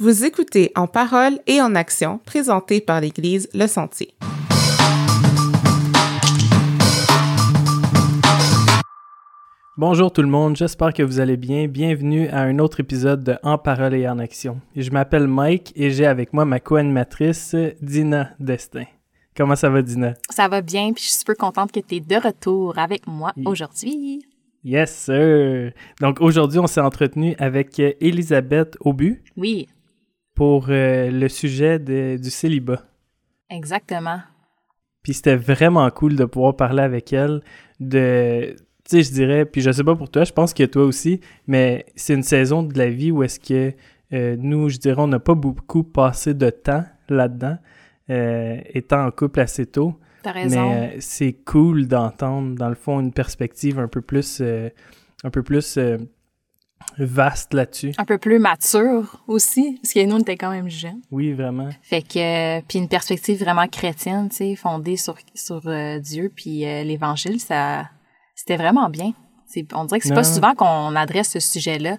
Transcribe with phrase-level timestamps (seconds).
[0.00, 4.12] Vous écoutez En parole et en action, présenté par l'Église Le Sentier.
[9.76, 11.68] Bonjour tout le monde, j'espère que vous allez bien.
[11.68, 14.60] Bienvenue à un autre épisode de En parole et en action.
[14.74, 18.86] Je m'appelle Mike et j'ai avec moi ma co-animatrice Dina Destin.
[19.36, 20.14] Comment ça va Dina?
[20.28, 23.32] Ça va bien, puis je suis super contente que tu es de retour avec moi
[23.44, 24.26] aujourd'hui.
[24.64, 25.72] Yes, sir!
[26.00, 29.22] Donc aujourd'hui, on s'est entretenu avec Elisabeth Aubu.
[29.36, 29.68] Oui.
[30.34, 32.82] Pour euh, le sujet du célibat.
[33.50, 34.20] Exactement.
[35.02, 37.42] Puis c'était vraiment cool de pouvoir parler avec elle
[37.78, 38.56] de
[38.88, 41.20] tu sais, je dirais, puis je sais pas pour toi, je pense que toi aussi,
[41.46, 43.72] mais c'est une saison de la vie où est-ce que
[44.12, 47.56] euh, nous, je dirais, on n'a pas beaucoup passé de temps là-dedans,
[48.10, 49.98] euh, étant en couple assez tôt.
[50.22, 50.68] T'as raison.
[50.68, 55.78] Mais c'est cool d'entendre, dans le fond, une perspective un peu plus, un peu plus
[56.98, 57.92] vaste là-dessus.
[57.98, 61.00] Un peu plus mature aussi, parce que nous, on était quand même jeunes.
[61.10, 61.68] Oui, vraiment.
[61.82, 65.60] Fait que, puis une perspective vraiment chrétienne, tu sais, fondée sur, sur
[66.00, 67.84] Dieu, puis l'Évangile, ça
[68.34, 69.12] c'était vraiment bien.
[69.72, 71.98] On dirait que c'est pas souvent qu'on adresse ce sujet-là.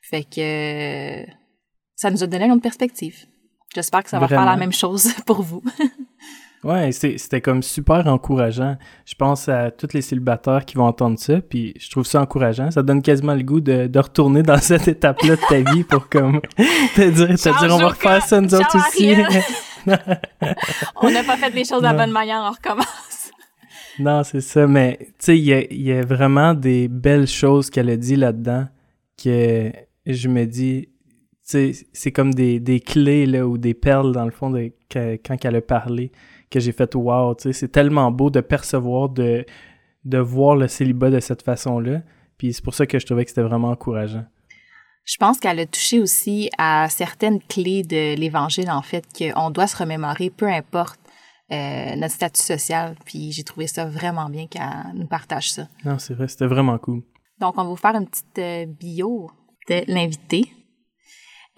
[0.00, 1.26] Fait que
[1.96, 3.26] ça nous a donné une autre perspective.
[3.74, 5.62] J'espère que ça va faire la même chose pour vous.
[6.64, 8.76] Ouais, c'était comme super encourageant.
[9.04, 12.70] Je pense à tous les célibataires qui vont entendre ça, puis je trouve ça encourageant.
[12.70, 16.40] Ça donne quasiment le goût de, retourner dans cette étape-là de ta vie pour comme
[16.96, 19.14] te dire, te dire on va refaire ça nous autres aussi.
[21.02, 23.30] on n'a pas fait les choses de la bonne manière, on recommence.
[23.98, 27.96] Non, c'est ça, mais tu sais, il y a, vraiment des belles choses qu'elle a
[27.96, 28.66] dit là-dedans
[29.22, 29.70] que
[30.06, 30.88] je me dis,
[31.48, 35.44] tu sais, c'est comme des, clés là, ou des perles dans le fond de, quand
[35.44, 36.10] elle a parlé
[36.50, 39.44] que j'ai fait wow, tu sais, c'est tellement beau de percevoir, de,
[40.04, 42.02] de voir le célibat de cette façon-là.
[42.38, 44.24] Puis c'est pour ça que je trouvais que c'était vraiment encourageant.
[45.04, 49.66] Je pense qu'elle a touché aussi à certaines clés de l'Évangile, en fait, qu'on doit
[49.66, 50.98] se remémorer, peu importe
[51.52, 52.96] euh, notre statut social.
[53.04, 54.62] Puis j'ai trouvé ça vraiment bien qu'elle
[54.94, 55.68] nous partage ça.
[55.84, 57.02] Non, c'est vrai, c'était vraiment cool.
[57.38, 59.30] Donc, on va vous faire une petite euh, bio
[59.68, 60.50] de l'invité.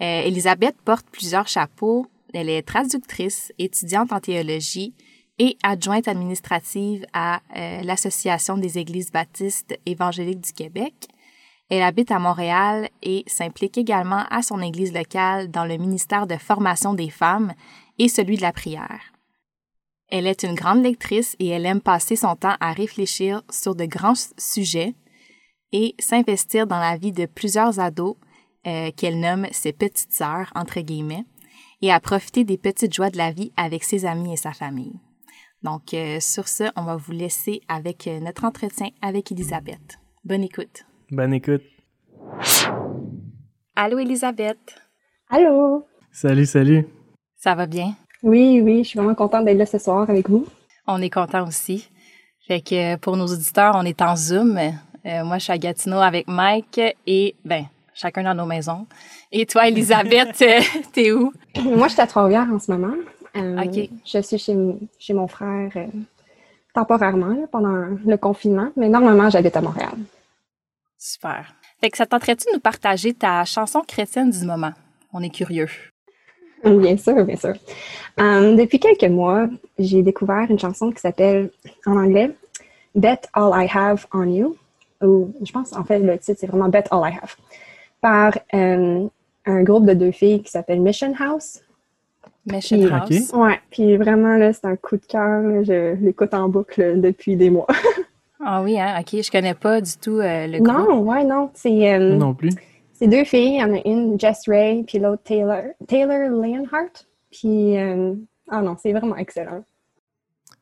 [0.01, 2.05] Euh, Elisabeth porte plusieurs chapeaux.
[2.33, 4.93] Elle est traductrice, étudiante en théologie
[5.39, 7.41] et adjointe administrative à
[7.83, 10.93] l'Association des Églises baptistes évangéliques du Québec.
[11.69, 16.37] Elle habite à Montréal et s'implique également à son église locale dans le ministère de
[16.37, 17.53] formation des femmes
[17.99, 19.13] et celui de la prière.
[20.09, 23.85] Elle est une grande lectrice et elle aime passer son temps à réfléchir sur de
[23.85, 24.95] grands sujets
[25.73, 28.15] et s'investir dans la vie de plusieurs ados
[28.65, 31.25] euh, qu'elle nomme ses petites sœurs, entre guillemets,
[31.81, 34.99] et à profiter des petites joies de la vie avec ses amis et sa famille.
[35.63, 39.99] Donc, euh, sur ce, on va vous laisser avec euh, notre entretien avec Elisabeth.
[40.23, 40.85] Bonne écoute.
[41.11, 41.63] Bonne écoute.
[43.75, 44.81] Allô, Elisabeth.
[45.29, 45.85] Allô?
[46.11, 46.87] Salut, salut.
[47.35, 47.95] Ça va bien?
[48.23, 50.45] Oui, oui, je suis vraiment contente d'être là ce soir avec vous.
[50.87, 51.89] On est content aussi.
[52.47, 54.57] Fait que pour nos auditeurs, on est en Zoom.
[54.57, 57.65] Euh, moi, je suis à Gatineau avec Mike et, ben,
[57.97, 58.85] chacun dans nos maisons.
[59.31, 60.59] Et toi, Elisabeth, euh,
[60.93, 61.33] t'es où?
[61.61, 62.95] Moi, je suis à Trois-Rivières en ce moment.
[63.35, 63.89] Euh, OK.
[64.05, 64.55] Je suis chez,
[64.99, 65.71] chez mon frère
[66.73, 69.97] temporairement pendant le confinement, mais normalement, j'habite à Montréal.
[70.97, 71.55] Super.
[71.81, 74.73] Fait que ça tenterait-tu de nous partager ta chanson chrétienne du moment?
[75.11, 75.69] On est curieux.
[76.63, 77.53] Bien sûr, bien sûr.
[78.19, 79.47] Euh, depuis quelques mois,
[79.77, 81.51] j'ai découvert une chanson qui s'appelle,
[81.85, 82.31] en anglais,
[82.95, 84.55] Bet All I Have on You.
[85.01, 87.35] Ou, je pense, en fait, le titre, c'est vraiment Bet All I Have.
[88.01, 89.07] Par euh,
[89.45, 91.61] un groupe de deux filles qui s'appelle Mission House.
[92.45, 93.31] Mission House.
[93.33, 95.63] Ouais, puis vraiment, là, c'est un coup de cœur.
[95.63, 97.67] Je l'écoute en boucle depuis des mois.
[98.43, 98.95] ah oui, hein?
[98.99, 99.21] OK.
[99.21, 100.89] Je connais pas du tout euh, le groupe.
[100.89, 101.49] Non, ouais, non.
[101.53, 101.99] C'est.
[101.99, 102.51] non plus.
[102.93, 103.55] C'est deux filles.
[103.55, 107.05] Il y en a une, Jess Ray, puis l'autre, Taylor, Taylor Leonhardt.
[107.31, 108.13] Puis, euh,
[108.49, 109.63] ah non, c'est vraiment excellent.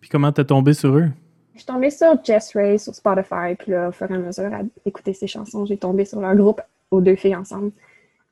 [0.02, 1.10] Puis comment t'es tombée sur eux?
[1.54, 4.54] Je suis tombée sur Jess Ray sur Spotify, puis là, au fur et à mesure
[4.54, 6.62] à écouter ses chansons, j'ai tombé sur leur groupe
[6.96, 7.72] aux deux filles ensemble.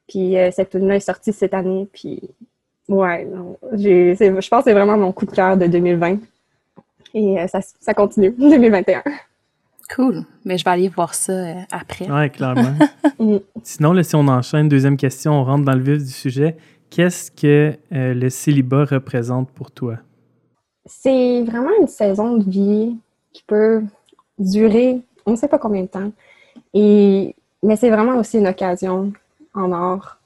[0.07, 2.22] Puis euh, cette tune-là est sortie cette année, puis
[2.90, 3.28] ouais,
[3.73, 6.20] je pense que c'est vraiment mon coup de cœur de 2020.
[7.14, 9.03] Et euh, ça, ça continue, 2021.
[9.96, 10.23] Cool.
[10.46, 12.08] Mais je vais aller voir ça euh, après.
[12.09, 12.73] Oui, clairement.
[13.64, 16.58] Sinon, là, si on enchaîne, deuxième question, on rentre dans le vif du sujet.
[16.90, 19.97] Qu'est-ce que euh, le célibat représente pour toi?
[20.85, 22.97] C'est vraiment une saison de vie
[23.32, 23.84] qui peut
[24.38, 26.11] durer on ne sait pas combien de temps.
[26.73, 29.14] Et, mais c'est vraiment aussi une occasion
[29.54, 30.18] en or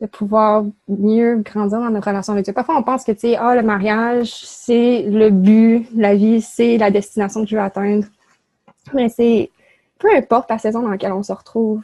[0.00, 2.52] de pouvoir mieux grandir dans notre relation avec Dieu.
[2.52, 6.76] Parfois, on pense que, tu sais, ah, le mariage, c'est le but, la vie, c'est
[6.76, 8.06] la destination que tu veux atteindre.
[8.94, 9.50] Mais c'est
[9.98, 11.82] peu importe la saison dans laquelle on se retrouve,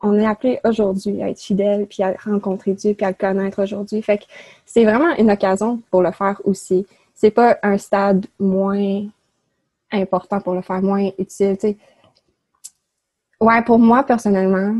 [0.00, 3.62] on est appelé aujourd'hui à être fidèle, puis à rencontrer Dieu, puis à le connaître
[3.62, 4.02] aujourd'hui.
[4.02, 4.24] Fait que
[4.66, 6.86] c'est vraiment une occasion pour le faire aussi.
[7.14, 9.04] C'est pas un stade moins
[9.90, 11.56] important pour le faire, moins utile.
[13.40, 14.76] Ouais, pour moi, personnellement,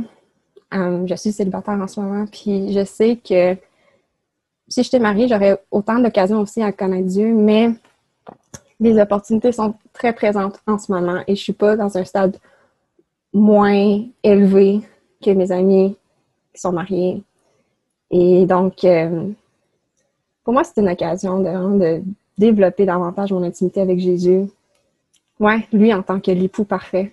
[0.74, 3.56] euh, je suis célibataire en ce moment, puis je sais que
[4.68, 7.70] si j'étais mariée, j'aurais autant d'occasions aussi à connaître Dieu, mais
[8.80, 12.38] les opportunités sont très présentes en ce moment et je suis pas dans un stade
[13.32, 14.80] moins élevé
[15.22, 15.96] que mes amis
[16.52, 17.22] qui sont mariés.
[18.10, 19.28] Et donc, euh,
[20.44, 22.02] pour moi, c'est une occasion de, de
[22.38, 24.48] développer davantage mon intimité avec Jésus.
[25.40, 27.12] Ouais, lui en tant que l'époux parfait.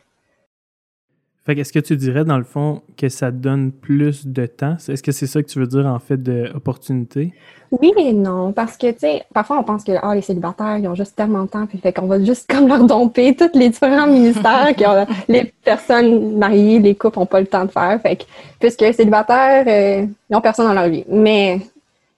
[1.43, 4.77] Fait qu'est-ce que tu dirais, dans le fond, que ça donne plus de temps?
[4.88, 7.33] Est-ce que c'est ça que tu veux dire, en fait, d'opportunité?
[7.71, 10.88] Oui et non, parce que, tu sais, parfois, on pense que ah, les célibataires, ils
[10.88, 13.69] ont juste tellement de temps, puis fait qu'on va juste comme leur domper tous les
[13.69, 17.99] différents ministères que les personnes mariées, les couples n'ont pas le temps de faire.
[18.01, 18.23] Fait que,
[18.59, 21.05] puisque les célibataires, euh, ils n'ont personne dans leur vie.
[21.09, 21.59] Mais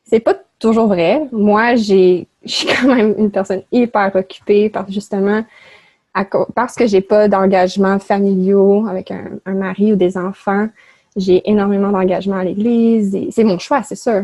[0.04, 1.22] c'est pas toujours vrai.
[1.32, 5.46] Moi, j'ai, je suis quand même une personne hyper occupée parce justement,
[6.56, 10.68] parce que j'ai pas d'engagement familiaux avec un, mari ou des enfants,
[11.16, 14.24] j'ai énormément d'engagement à l'église c'est mon choix, c'est sûr.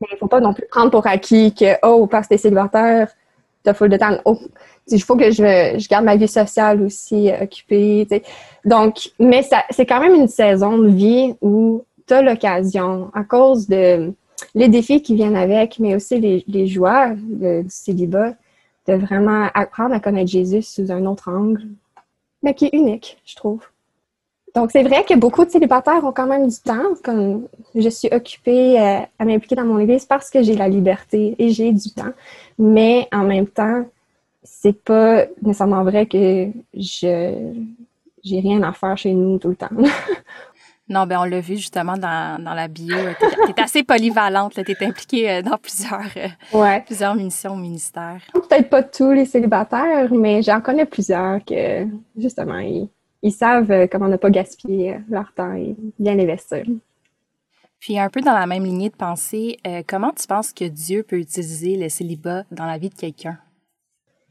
[0.00, 3.08] Mais il faut pas non plus prendre pour acquis que, oh, parce que t'es célibataire,
[3.62, 4.18] t'as full de temps.
[4.24, 4.38] Oh,
[4.88, 8.06] il faut que je, garde ma vie sociale aussi euh, occupée.
[8.64, 13.66] Donc, mais c'est quand même une saison de vie où tu as l'occasion, à cause
[13.66, 14.12] de
[14.54, 18.34] les défis qui viennent avec, mais aussi les, les joies du célibat,
[18.86, 21.62] de vraiment apprendre à connaître Jésus sous un autre angle,
[22.42, 23.66] mais qui est unique, je trouve.
[24.54, 26.94] Donc, c'est vrai que beaucoup de célibataires ont quand même du temps.
[27.02, 31.34] Comme je suis occupée euh, à m'impliquer dans mon église parce que j'ai la liberté
[31.38, 32.12] et j'ai du temps.
[32.58, 33.84] Mais en même temps,
[34.44, 37.52] c'est pas nécessairement vrai que je
[38.22, 39.68] j'ai rien à faire chez nous tout le temps.
[40.86, 42.94] Non, ben on l'a vu justement dans, dans la bio.
[43.18, 48.20] Tu es, assez polyvalente, tu es impliquée euh, dans plusieurs, euh, plusieurs missions au ministère.
[48.34, 51.86] Peut-être pas tous les célibataires, mais j'en connais plusieurs que
[52.18, 52.58] justement,
[53.22, 56.64] ils, savent euh, comment ne pas gaspiller leur temps et bien l'investir.
[57.80, 61.18] Puis un peu dans la même lignée de pensée, comment tu penses que Dieu peut
[61.18, 63.36] utiliser le célibat dans la vie de quelqu'un?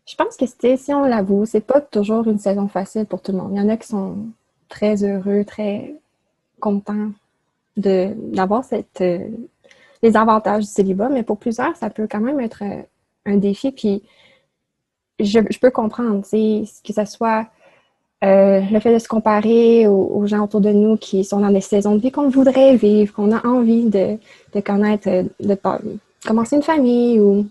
[0.07, 3.37] Je pense que si on l'avoue, c'est pas toujours une saison facile pour tout le
[3.37, 3.51] monde.
[3.53, 4.25] Il y en a qui sont
[4.69, 5.93] très heureux, très
[6.63, 7.11] content
[7.75, 9.27] d'avoir cette euh,
[10.01, 12.81] les avantages du célibat, mais pour plusieurs, ça peut quand même être euh,
[13.25, 13.71] un défi.
[13.71, 14.01] Puis
[15.19, 17.47] je, peux comprendre, que ce soit
[18.23, 21.61] euh, le fait de se comparer aux, gens autour de nous qui sont dans des
[21.61, 24.17] saisons de vie qu'on voudrait vivre, qu'on a envie de,
[24.61, 25.57] connaître, de,
[26.25, 27.45] commencer une famille ou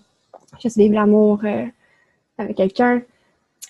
[0.62, 1.41] juste vivre l'amour
[2.38, 3.03] avec quelqu'un.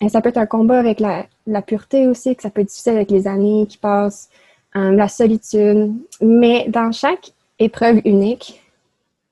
[0.01, 2.69] Et ça peut être un combat avec la, la, pureté aussi, que ça peut être
[2.69, 4.29] difficile avec les années qui passent.
[4.75, 5.93] Euh, la solitude.
[6.23, 8.63] Mais dans chaque épreuve unique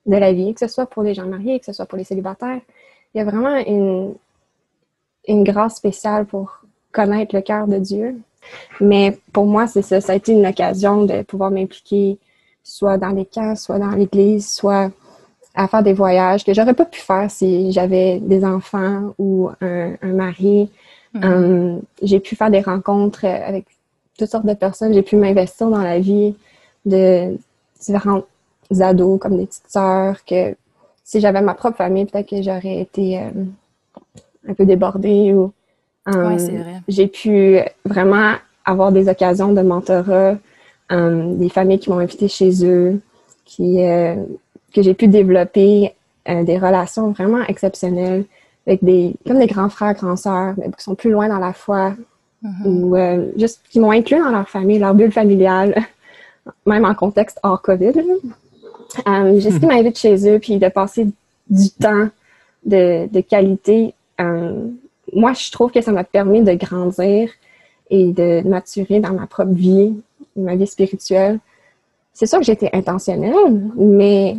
[0.04, 2.04] de la vie, que ce soit pour les gens mariés, que ce soit pour les
[2.04, 2.60] célibataires,
[3.14, 4.14] il y a vraiment une,
[5.26, 6.60] une grâce spéciale pour
[6.92, 8.20] connaître le cœur de Dieu.
[8.82, 10.02] Mais pour moi, c'est ça.
[10.02, 12.19] Ça a été une occasion de pouvoir m'impliquer
[12.62, 14.90] soit dans les camps, soit dans l'église, soit
[15.54, 19.96] à faire des voyages que j'aurais pas pu faire si j'avais des enfants ou un,
[20.02, 20.70] mari.
[21.14, 21.25] Mm-hmm.
[21.25, 23.64] Euh, j'ai pu faire des rencontres avec
[24.20, 24.93] toutes sortes de personnes.
[24.93, 26.34] J'ai pu m'investir dans la vie
[26.84, 27.37] de
[27.81, 28.22] différents
[28.78, 30.55] ados, comme des petites sœurs, que
[31.04, 33.30] si j'avais ma propre famille, peut-être que j'aurais été euh,
[34.47, 35.33] un peu débordée.
[35.33, 35.52] Ou,
[36.09, 36.83] euh, c'est vrai.
[36.87, 40.37] J'ai pu vraiment avoir des occasions de mentorat,
[40.92, 43.00] euh, des familles qui m'ont invité chez eux,
[43.47, 43.78] qui,
[44.75, 45.95] que j'ai pu développer
[46.26, 48.25] des relations vraiment exceptionnelles
[48.66, 51.52] avec des, comme des grands frères, grands sœurs, mais qui sont plus loin dans la
[51.52, 51.95] foi,
[52.42, 52.66] Mm-hmm.
[52.66, 55.75] ou euh, juste qui m'ont inclus dans leur famille, leur bulle familiale,
[56.66, 57.92] même en contexte hors COVID.
[59.06, 61.06] Euh, juste qu'ils m'invitent chez eux, puis de passer
[61.49, 62.09] du temps
[62.64, 63.94] de, de qualité.
[64.20, 64.68] Euh,
[65.12, 67.30] moi, je trouve que ça m'a permis de grandir
[67.90, 69.94] et de maturer dans ma propre vie,
[70.35, 71.40] ma vie spirituelle.
[72.14, 73.35] C'est sûr que j'étais intentionnelle,
[73.76, 74.37] mais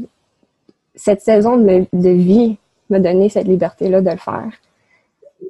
[0.96, 2.58] cette saison de, de vie
[2.90, 4.52] m'a donné cette liberté-là de le faire.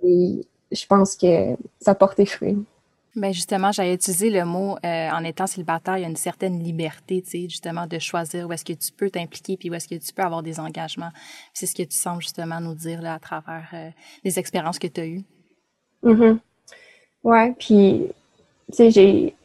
[0.04, 0.42] Et
[0.72, 2.58] je pense que ça portait fruit.
[3.16, 6.64] Ben justement, j'allais utiliser le mot euh, en étant célibataire, il y a une certaine
[6.64, 9.88] liberté, tu sais, justement, de choisir où est-ce que tu peux t'impliquer puis où est-ce
[9.90, 11.12] que tu peux avoir des engagements.
[11.54, 13.90] C'est ce que tu sembles justement nous dire là à travers euh,
[14.24, 15.24] les expériences que tu as eues.
[16.04, 16.38] Mm
[17.24, 18.08] Ouais, puis
[18.72, 19.36] tu sais, j'ai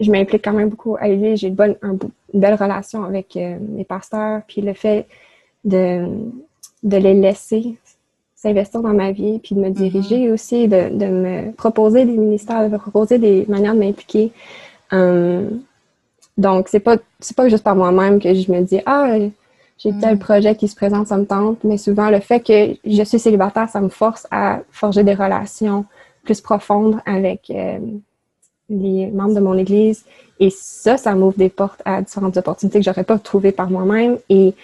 [0.00, 3.58] je m'implique quand même beaucoup à l'église, j'ai une bonne une belle relation avec euh,
[3.60, 5.06] mes pasteurs, puis le fait
[5.64, 6.08] de
[6.82, 7.76] de les laisser
[8.42, 10.32] s'investir dans ma vie, puis de me diriger mm-hmm.
[10.34, 14.32] aussi, de, de, me proposer des ministères, de me proposer des manières de m'impliquer.
[14.92, 15.48] Euh,
[16.38, 19.18] Donc, c'est pas, c'est pas juste par moi-même que je me dis, ah,
[19.78, 20.18] j'ai tel Mm.
[20.18, 22.58] projet qui se présente, ça me tente, mais souvent le fait que
[22.96, 25.84] je suis célibataire, ça me force à forger des relations
[26.24, 27.78] plus profondes avec euh,
[28.70, 30.04] les membres de mon église.
[30.40, 34.14] Et ça, ça m'ouvre des portes à différentes opportunités que j'aurais pas trouvées par moi-même
[34.28, 34.54] et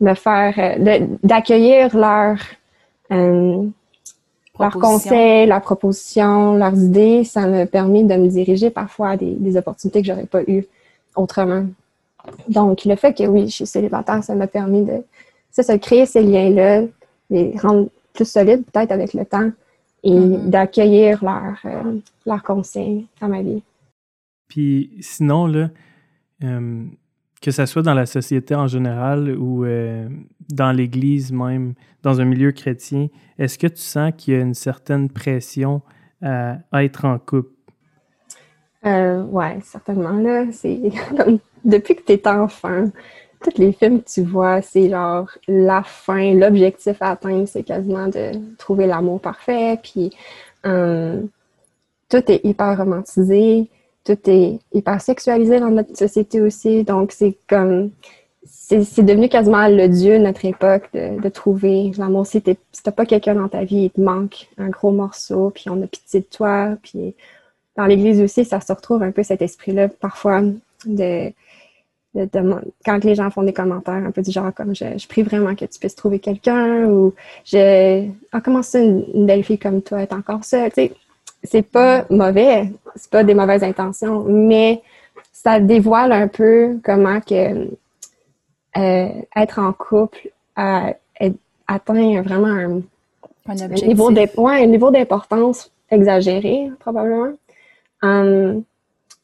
[0.00, 2.36] me faire, euh, de- d'accueillir leur,
[3.10, 4.80] leurs Proposition.
[4.80, 9.56] conseils, leurs propositions, leurs idées, ça me permet de me diriger parfois à des, des
[9.56, 10.66] opportunités que j'aurais pas eues
[11.14, 11.64] autrement.
[12.48, 15.02] Donc, le fait que oui, je suis célibataire, ça m'a permis de,
[15.50, 16.82] ça, se créer ces liens-là,
[17.30, 19.50] les rendre plus solides peut-être avec le temps
[20.02, 20.50] et Mhm.
[20.50, 23.62] d'accueillir leurs euh, leurs conseils dans ma vie.
[24.48, 25.70] Puis sinon, là,
[26.44, 26.84] euh,
[27.40, 30.08] que ça soit dans la société en général ou euh,
[30.50, 34.54] dans l'Église même, dans un milieu chrétien, est-ce que tu sens qu'il y a une
[34.54, 35.82] certaine pression
[36.22, 37.50] à, être en couple?
[38.84, 40.12] Euh, ouais, certainement.
[40.12, 40.44] Là,
[41.64, 42.90] depuis que tu es enfant,
[43.42, 48.08] tous les films que tu vois, c'est genre la fin, l'objectif à atteindre, c'est quasiment
[48.08, 49.78] de trouver l'amour parfait.
[49.82, 50.10] Puis
[50.66, 51.22] euh,
[52.08, 53.70] tout est hyper romantisé,
[54.14, 56.82] tout est hyper sexualisé dans notre société aussi.
[56.84, 57.90] Donc c'est comme
[58.46, 62.26] c'est devenu quasiment le dieu de notre époque de, de trouver l'amour.
[62.26, 65.82] Si t'as pas quelqu'un dans ta vie, il te manque un gros morceau, puis on
[65.82, 67.14] a pitié de toi, puis
[67.76, 70.40] dans l'Église aussi, ça se retrouve un peu cet esprit-là, parfois,
[70.86, 71.30] de,
[72.14, 75.06] de, de- quand les gens font des commentaires un peu du genre comme je, je
[75.08, 79.44] prie vraiment que tu puisses trouver quelqu'un ou je ah, comment ça, une, une belle
[79.44, 80.70] fille comme toi est encore seule.
[80.70, 80.92] Tu sais,
[81.44, 84.82] c'est pas mauvais, c'est pas des mauvaises intentions, mais
[85.32, 87.68] ça dévoile un peu comment que
[88.76, 90.30] euh, être en couple
[91.66, 92.80] atteint vraiment un,
[93.64, 97.32] Un niveau d'im- ouais, un niveau d'importance exagéré, probablement.
[98.02, 98.62] Hum,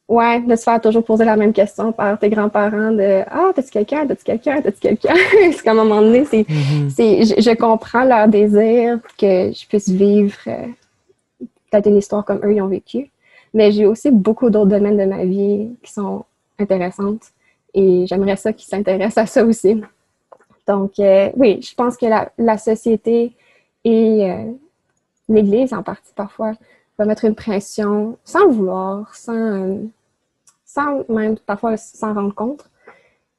[0.08, 3.70] ouais, de se faire toujours poser la même question par tes grands-parents de Ah, t'as-tu
[3.70, 5.14] quelqu'un, t'as-tu quelqu'un, t'as-tu quelqu'un?
[5.52, 6.46] c'est qu'à un moment donné, c'est,
[6.90, 10.66] c'est, je, je comprends leur désir que je puisse vivre euh,
[11.74, 13.10] peut-être une histoire comme eux ils ont vécu.
[13.52, 16.24] Mais j'ai aussi beaucoup d'autres domaines de ma vie qui sont
[16.58, 17.32] intéressantes
[17.72, 19.82] et j'aimerais ça qu'ils s'intéressent à ça aussi.
[20.66, 23.32] Donc, euh, oui, je pense que la, la société
[23.84, 24.52] et euh,
[25.28, 26.52] l'Église en partie parfois
[26.98, 29.78] va mettre une pression sans vouloir, sans, euh,
[30.64, 32.70] sans même parfois s'en rendre compte.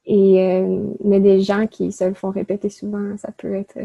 [0.08, 0.62] Et
[1.02, 3.76] mais des gens qui se le font répéter souvent, ça peut être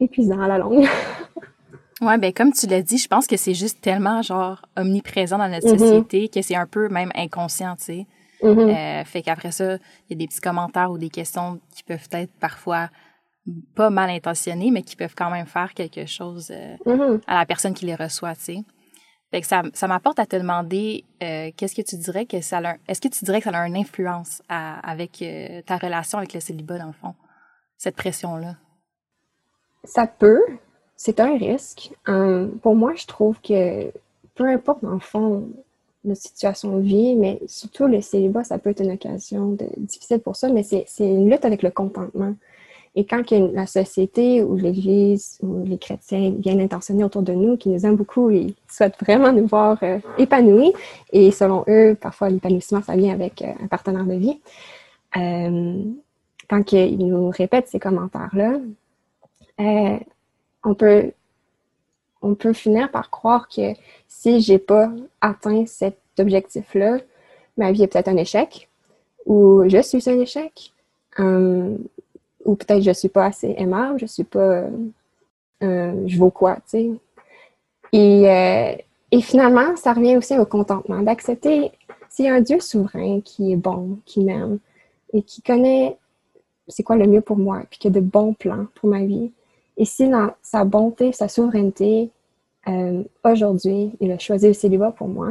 [0.00, 0.88] épuisant à la longue.
[2.04, 5.48] Ouais, ben comme tu l'as dit, je pense que c'est juste tellement genre omniprésent dans
[5.48, 5.78] notre Mhm.
[5.78, 8.06] société que c'est un peu même inconscient, tu sais.
[8.42, 8.58] Mhm.
[8.68, 12.08] Euh, fait qu'après ça, il y a des petits commentaires ou des questions qui peuvent
[12.12, 12.90] être parfois
[13.74, 17.20] pas mal intentionnés, mais qui peuvent quand même faire quelque chose euh, Mhm.
[17.26, 18.58] à la personne qui les reçoit, tu sais.
[19.30, 22.58] Fait que ça, ça m'apporte à te demander, euh, qu'est-ce que tu dirais que ça
[22.58, 25.24] a, est-ce que tu dirais que ça a une influence à- avec
[25.66, 27.14] ta relation avec le célibat, dans le fond?
[27.78, 28.56] Cette pression-là?
[29.84, 30.40] Ça peut,
[31.04, 31.90] c'est un risque.
[32.08, 33.92] Euh, pour moi, je trouve que
[34.34, 35.46] peu importe dans le fond
[36.02, 40.34] notre situation de vie, mais surtout le célibat, ça peut être une occasion difficile pour
[40.34, 42.34] ça, mais c'est une lutte avec le contentement.
[42.94, 47.68] Et quand la société ou l'Église ou les chrétiens bien intentionnés autour de nous, qui
[47.68, 50.72] nous aiment beaucoup et souhaitent vraiment nous voir euh, épanouis,
[51.12, 54.40] et selon eux, parfois l'épanouissement, ça vient avec euh, un partenaire de vie,
[55.18, 55.82] euh,
[56.48, 58.58] quand ils nous répètent ces commentaires-là,
[60.64, 61.12] on peut
[62.22, 63.74] on peut finir par croire que
[64.08, 64.90] si j'ai pas
[65.20, 66.98] atteint cet objectif-là,
[67.58, 68.70] ma vie est peut-être un échec,
[69.26, 70.72] ou je suis un échec,
[71.20, 71.76] euh,
[72.46, 74.64] ou peut-être je suis pas assez aimable, je suis pas,
[75.62, 76.90] euh, je vaux quoi, tu sais.
[77.92, 78.74] Et, euh,
[79.10, 81.72] et finalement, ça revient aussi au contentement, d'accepter
[82.08, 84.58] s'il y a un Dieu souverain qui est bon, qui m'aime
[85.12, 85.96] et qui connaît
[86.68, 89.30] c'est quoi le mieux pour moi, puis qui a de bons plans pour ma vie.
[89.76, 92.10] Et si dans sa bonté, sa souveraineté,
[92.68, 95.30] euh, aujourd'hui, il a choisi le célibat pour moi,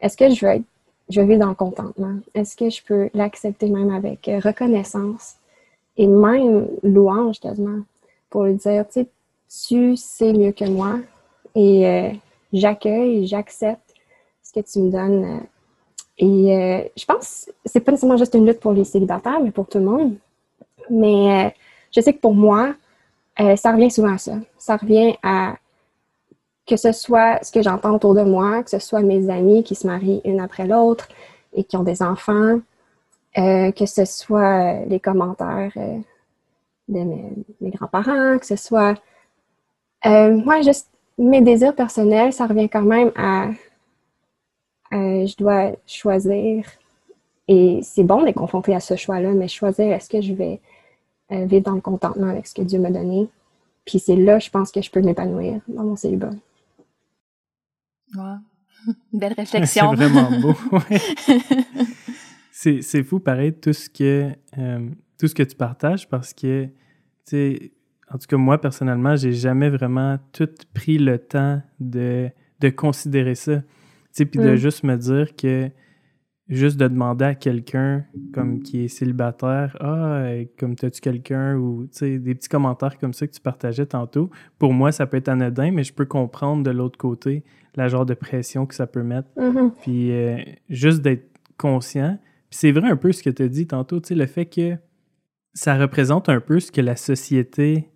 [0.00, 0.64] est-ce que je veux être,
[1.08, 2.16] je vais vivre dans le contentement?
[2.34, 5.36] Est-ce que je peux l'accepter même avec euh, reconnaissance
[5.96, 7.80] et même louange quasiment
[8.30, 9.08] pour lui dire, tu sais,
[9.68, 10.98] tu sais mieux que moi
[11.54, 12.10] et euh,
[12.52, 13.94] j'accueille, j'accepte
[14.42, 15.24] ce que tu me donnes.
[15.24, 15.40] euh.
[16.18, 19.66] et euh, je pense c'est pas nécessairement juste une lutte pour les célibataires, mais pour
[19.66, 20.14] tout le monde.
[20.88, 21.54] Mais
[21.94, 22.74] je sais que pour moi,
[23.40, 24.34] euh, ça revient souvent à ça.
[24.58, 25.56] Ça revient à
[26.66, 29.74] que ce soit ce que j'entends autour de moi, que ce soit mes amis qui
[29.74, 31.08] se marient une après l'autre
[31.54, 32.60] et qui ont des enfants,
[33.38, 35.72] euh, que ce soit euh, les commentaires
[36.88, 38.94] de mes, mes grands-parents, que ce soit
[40.04, 43.50] moi juste mes désirs personnels, ça revient quand même à
[44.92, 46.66] je dois choisir
[47.48, 50.60] Et c'est bon d'être confronté à ce choix-là, mais choisir est-ce que je vais
[51.32, 53.28] euh, vivre dans le contentement avec ce que Dieu m'a donné.
[53.84, 56.30] Puis c'est là, je pense que je peux m'épanouir dans mon célibat.
[58.14, 58.36] Wow.
[59.12, 59.94] Belle réflexion.
[59.96, 60.54] c'est vraiment beau.
[62.82, 66.70] c'est fou, pareil, tout ce que, euh, tout ce que tu partages parce que, tu
[67.24, 67.72] sais,
[68.12, 72.28] en tout cas, moi, personnellement, j'ai jamais vraiment tout pris le temps de,
[72.60, 73.56] de considérer ça.
[73.56, 73.64] Tu
[74.12, 74.56] sais, puis de mm.
[74.56, 75.70] juste me dire que
[76.52, 81.84] juste de demander à quelqu'un comme qui est célibataire ah euh, comme t'as-tu quelqu'un ou
[81.84, 84.30] tu sais des petits commentaires comme ça que tu partageais tantôt.
[84.58, 87.42] Pour moi ça peut être anodin mais je peux comprendre de l'autre côté
[87.74, 89.28] la genre de pression que ça peut mettre.
[89.36, 89.70] Mm-hmm.
[89.80, 90.36] puis euh,
[90.68, 92.18] juste d'être conscient.
[92.50, 94.46] Puis c'est vrai un peu ce que tu as dit tantôt tu sais le fait
[94.46, 94.76] que
[95.54, 97.88] ça représente un peu ce que la société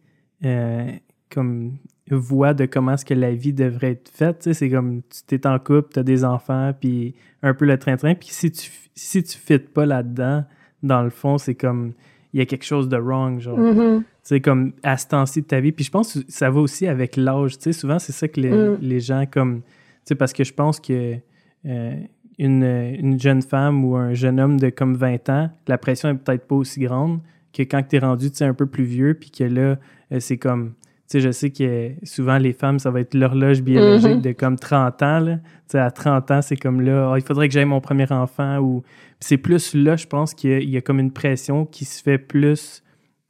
[0.44, 0.90] euh,
[1.30, 1.78] comme
[2.10, 4.38] voix de comment est-ce que la vie devrait être faite.
[4.40, 7.64] Tu sais, c'est comme tu t'es en couple, tu as des enfants, puis un peu
[7.64, 8.14] le train-train.
[8.14, 10.44] Puis si tu si tu fites pas là-dedans,
[10.82, 11.92] dans le fond, c'est comme
[12.32, 13.58] il y a quelque chose de wrong, genre.
[13.58, 13.98] Mm-hmm.
[13.98, 15.72] Tu sais, comme à ce temps-ci de ta vie.
[15.72, 17.58] Puis je pense que ça va aussi avec l'âge.
[17.58, 18.78] Tu sais, souvent, c'est ça que les, mm.
[18.80, 19.62] les, gens, comme.
[19.62, 19.68] Tu
[20.04, 21.16] sais, parce que je pense que.
[21.64, 21.96] Euh,
[22.38, 26.14] une, une, jeune femme ou un jeune homme de comme 20 ans, la pression est
[26.14, 27.20] peut-être pas aussi grande
[27.54, 29.78] que quand tu es rendu un peu plus vieux, puis que là,
[30.12, 30.74] euh, c'est comme
[31.06, 34.20] sais, je sais que souvent, les femmes, ça va être l'horloge biologique mm-hmm.
[34.20, 35.20] de comme 30 ans.
[35.20, 35.38] Là.
[35.68, 38.58] sais, à 30 ans, c'est comme là, ah, il faudrait que j'aie mon premier enfant.
[38.58, 38.82] ou
[39.20, 42.82] C'est plus là, je pense qu'il y, a comme une pression qui se fait plus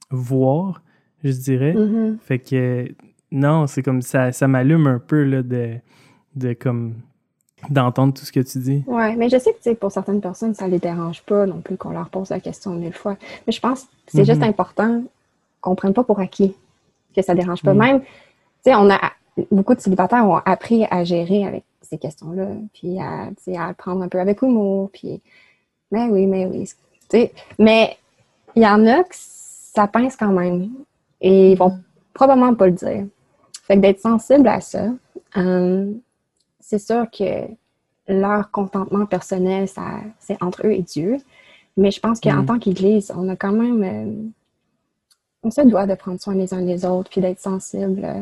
[0.09, 0.81] voir,
[1.23, 1.73] je dirais.
[1.73, 2.17] Mm-hmm.
[2.19, 2.91] Fait que
[3.31, 5.75] non, c'est comme ça, ça m'allume un peu là, de,
[6.35, 6.95] de comme
[7.69, 8.83] d'entendre tout ce que tu dis.
[8.87, 11.89] Oui, mais je sais que pour certaines personnes, ça les dérange pas non plus qu'on
[11.89, 13.17] leur pose la question mille fois.
[13.45, 14.49] Mais je pense que c'est juste mm-hmm.
[14.49, 15.03] important
[15.59, 16.55] qu'on ne prenne pas pour acquis
[17.17, 17.73] que ça dérange pas.
[17.73, 17.77] Mm.
[17.77, 18.07] Même, tu
[18.63, 18.99] sais, on a
[19.51, 23.29] beaucoup de célibataires ont appris à gérer avec ces questions-là, puis à,
[23.61, 25.21] à prendre un peu avec humour, puis
[25.91, 26.69] mais oui, mais oui.
[27.09, 27.97] sais, mais
[28.55, 30.69] il y en a que ça pince quand même
[31.21, 31.79] et ils vont
[32.13, 33.05] probablement pas le dire.
[33.63, 34.87] Fait que d'être sensible à ça,
[35.37, 35.91] euh,
[36.59, 37.47] c'est sûr que
[38.07, 41.17] leur contentement personnel, ça, c'est entre eux et Dieu.
[41.75, 42.45] Mais je pense qu'en mm.
[42.45, 44.29] tant qu'Église, on a quand même euh,
[45.43, 48.21] on se doit de prendre soin les uns des autres, puis d'être sensible euh,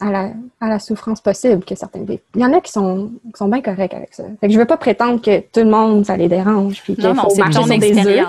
[0.00, 2.20] à la, à la, souffrance possible que certains vivent.
[2.34, 4.24] Il y en a qui sont, qui sont bien corrects avec ça.
[4.40, 7.04] Fait que je veux pas prétendre que tout le monde, ça les dérange, puis qu'il
[7.04, 8.26] faut marcher sur des œufs.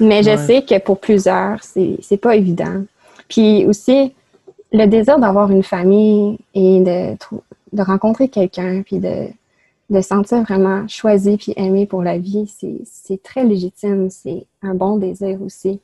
[0.00, 2.84] Mais je sais que pour plusieurs, c'est pas évident.
[3.28, 4.14] Puis aussi,
[4.72, 7.16] le désir d'avoir une famille et de,
[7.72, 9.28] de rencontrer quelqu'un, puis de,
[9.90, 12.52] de sentir vraiment choisi puis aimé pour la vie,
[12.84, 14.10] c'est très légitime.
[14.10, 15.80] C'est un bon désir aussi.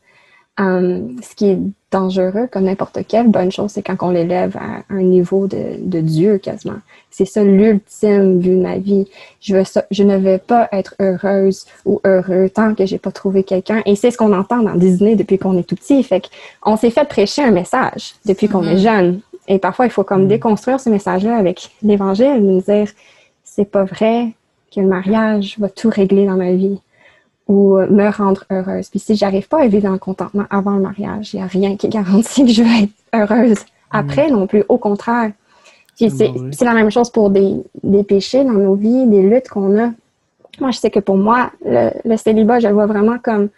[0.57, 1.59] Um, ce qui est
[1.91, 6.01] dangereux, comme n'importe quelle bonne chose, c'est quand on l'élève à un niveau de, de
[6.01, 6.79] Dieu quasiment.
[7.11, 9.09] C'est ça l'ultime but de ma vie.
[9.41, 13.11] Je, veux ça, je ne vais pas être heureuse ou heureux tant que j'ai pas
[13.11, 13.83] trouvé quelqu'un.
[13.85, 16.05] Et c'est ce qu'on entend dans Disney depuis qu'on est tout petit.
[16.05, 16.23] Fait
[16.61, 18.79] qu'on s'est fait prêcher un message depuis qu'on est mm-hmm.
[18.79, 19.21] jeune.
[19.49, 20.29] Et parfois, il faut comme mm.
[20.29, 22.89] déconstruire ce message-là avec l'Évangile, nous dire
[23.43, 24.33] c'est pas vrai
[24.73, 26.81] que le mariage va tout régler dans ma vie
[27.47, 28.89] ou euh, me rendre heureuse.
[28.89, 31.47] Puis si j'arrive pas à vivre dans le contentement avant le mariage, il n'y a
[31.47, 33.59] rien qui garantit que je vais être heureuse
[33.91, 34.65] après non plus.
[34.69, 35.33] Au contraire.
[35.97, 39.79] Puis c'est la même chose pour des, des péchés dans nos vies, des luttes qu'on
[39.79, 39.91] a.
[40.61, 43.49] Moi, je sais que pour moi, le, célibat, je le vois vraiment comme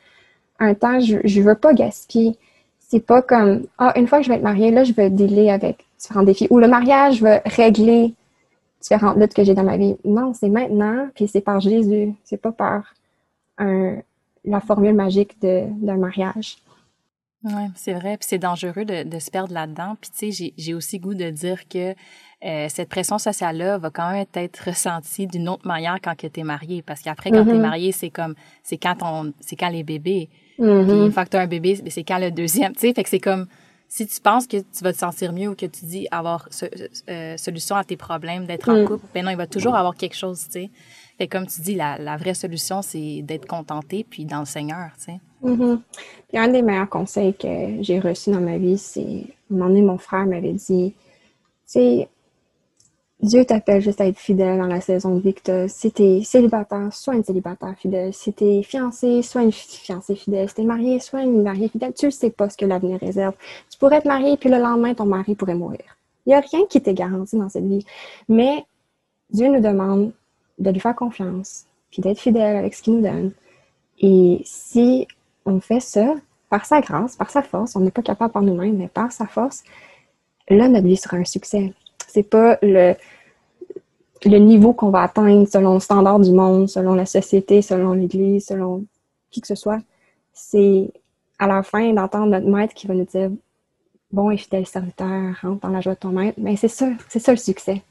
[0.59, 2.37] un temps, je, je veux pas gaspiller.
[2.79, 5.51] C'est pas comme, ah, une fois que je vais être mariée, là, je vais dealer
[5.51, 6.47] avec différents défis.
[6.51, 8.15] Ou le mariage va régler
[8.81, 9.97] différentes luttes que j'ai dans ma vie.
[10.05, 12.15] Non, c'est maintenant, puis c'est par Jésus.
[12.25, 12.95] C'est pas par
[13.59, 16.59] la formule magique d'un mariage.
[17.45, 18.17] Oui, c'est vrai.
[18.17, 19.97] Puis c'est dangereux de, de, se perdre là-dedans.
[20.01, 21.95] Puis tu sais, j'ai aussi goût de dire que
[22.45, 26.43] euh, cette pression sociale-là va quand même être ressentie d'une autre manière quand tu es
[26.43, 26.83] marié.
[26.83, 27.61] Parce qu'après, quand tu es mm-hmm.
[27.61, 28.97] marié, c'est comme, c'est quand
[29.41, 30.29] c'est quand les bébés.
[30.59, 30.87] Mm-hmm.
[30.87, 32.73] Puis une fois que tu as un bébé, c'est quand le deuxième.
[32.73, 33.47] Tu sais, fait que c'est comme,
[33.89, 36.49] si tu penses que tu vas te sentir mieux ou que tu dis avoir
[37.09, 38.85] euh, solution à tes problèmes, d'être en mm.
[38.87, 40.71] couple, ben non, il va toujours avoir quelque chose, tu sais.
[41.19, 45.05] Fait comme tu dis, la, vraie solution, c'est d'être contenté puis dans le Seigneur, tu
[45.05, 45.21] sais.
[45.45, 45.81] Mm-hmm.
[46.35, 49.99] un des meilleurs conseils que j'ai reçus dans ma vie, c'est, un moment donné, mon
[49.99, 50.95] frère m'avait dit, tu
[51.67, 52.09] sais,
[53.21, 55.69] Dieu t'appelle juste à être fidèle dans la saison de vie que t'as.
[55.69, 58.13] Si t'es célibataire, sois un célibataire fidèle.
[58.13, 60.49] Si t'es fiancé, sois une fiancée fidèle.
[60.49, 61.95] Si t'es marié, sois une mariée fidèle.
[61.95, 63.35] Tu ne sais pas ce que l'avenir réserve.
[63.71, 65.81] Tu pourrais être marié, puis le lendemain, ton mari pourrait mourir.
[66.27, 67.87] Il n'y a rien qui t'est garanti dans cette vie.
[68.29, 68.65] Mais
[69.31, 70.13] Dieu nous demande
[70.59, 73.33] de lui faire confiance, puis d'être fidèle avec ce qu'il nous donne.
[73.99, 75.07] Et si
[75.45, 76.15] on fait ça,
[76.49, 79.27] par sa grâce, par sa force, on n'est pas capable par nous-mêmes, mais par sa
[79.27, 79.65] force,
[80.49, 81.73] là, notre vie sera un succès.
[82.07, 82.95] C'est pas le,
[84.25, 88.85] niveau qu'on va atteindre selon le standard du monde, selon la société, selon l'Église, selon
[89.31, 89.81] qui que ce soit,
[90.33, 90.91] c'est
[91.39, 93.31] à la fin d'entendre notre maître qui va nous dire
[94.13, 96.39] Bon et fidèle serviteur, rentre dans la joie de ton maître.
[96.41, 97.83] Mais c'est ça, c'est ça le succès.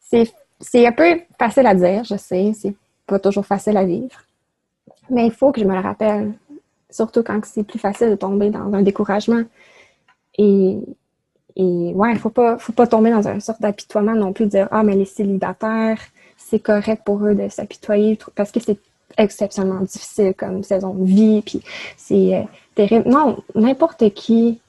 [0.00, 0.32] C'est
[0.74, 2.74] un peu facile à dire, je sais, c'est
[3.06, 4.16] pas toujours facile à vivre.
[5.10, 6.32] Mais il faut que je me le rappelle,
[6.90, 9.42] surtout quand c'est plus facile de tomber dans un découragement.
[10.38, 10.78] Et,
[11.56, 14.68] ouais, il faut pas, faut pas tomber dans une sorte d'apitoiement non plus, de dire
[14.70, 16.00] Ah, mais les célibataires,
[16.38, 18.78] c'est correct pour eux de s'apitoyer parce que c'est
[19.18, 21.60] exceptionnellement difficile comme saison de vie, puis
[21.96, 22.42] c'est euh,
[22.74, 23.08] terrible.
[23.08, 24.60] Non, n'importe qui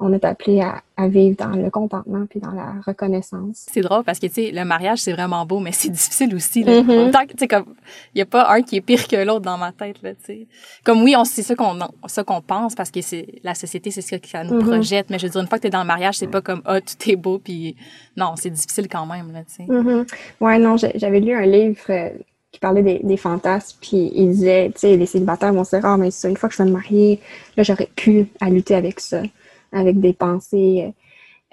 [0.00, 3.66] on est appelé à, vivre dans le contentement puis dans la reconnaissance.
[3.70, 6.64] C'est drôle parce que, tu sais, le mariage, c'est vraiment beau, mais c'est difficile aussi.
[6.64, 6.82] Là.
[6.82, 7.74] Mm tu sais, comme,
[8.14, 10.24] il n'y a pas un qui est pire que l'autre dans ma tête, là, tu
[10.24, 10.46] sais.
[10.84, 14.16] Comme oui, c'est ça qu'on ça qu'on pense parce que c'est la société, c'est ce
[14.16, 14.66] que ça nous mm-hmm.
[14.66, 15.10] projette.
[15.10, 16.62] Mais je veux dire, une fois que tu es dans le mariage, c'est pas comme,
[16.64, 17.76] ah, tout est beau, puis
[18.16, 19.66] non, c'est difficile quand même, là, tu sais.
[19.68, 20.04] Mm
[20.40, 22.10] Ouais, non, j'avais lu un livre euh,
[22.50, 25.86] qui parlait des, des, fantasmes, puis il disait, tu sais, les célibataires vont se dire,
[25.86, 27.20] ah, mais ça, une fois que je vais me marier,
[27.56, 29.22] là, j'aurais pu à lutter avec ça
[29.72, 30.92] avec des pensées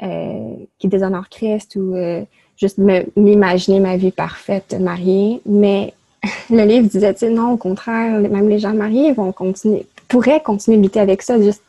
[0.04, 2.23] euh, qui déshonorent Christ ou euh,
[2.58, 2.80] juste
[3.15, 5.41] m'imaginer ma vie parfaite mariée.
[5.45, 5.93] Mais
[6.49, 10.84] le livre disait, non, au contraire, même les gens mariés vont continuer, pourraient continuer de
[10.84, 11.62] lutter avec ça, juste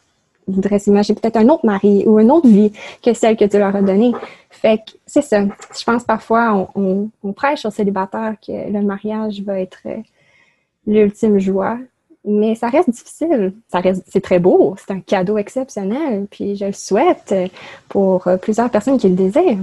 [0.48, 3.74] voudraient s'imaginer peut-être un autre mari ou une autre vie que celle que tu leur
[3.74, 4.12] as donnée.
[4.50, 5.42] Fait que c'est ça.
[5.42, 9.96] Je pense parfois on, on, prêche aux célibataires que le mariage va être euh,
[10.86, 11.78] l'ultime joie,
[12.26, 13.54] mais ça reste difficile.
[13.68, 14.74] Ça reste, c'est très beau.
[14.78, 16.26] C'est un cadeau exceptionnel.
[16.30, 17.34] Puis je le souhaite
[17.88, 19.58] pour euh, plusieurs personnes qui le désirent.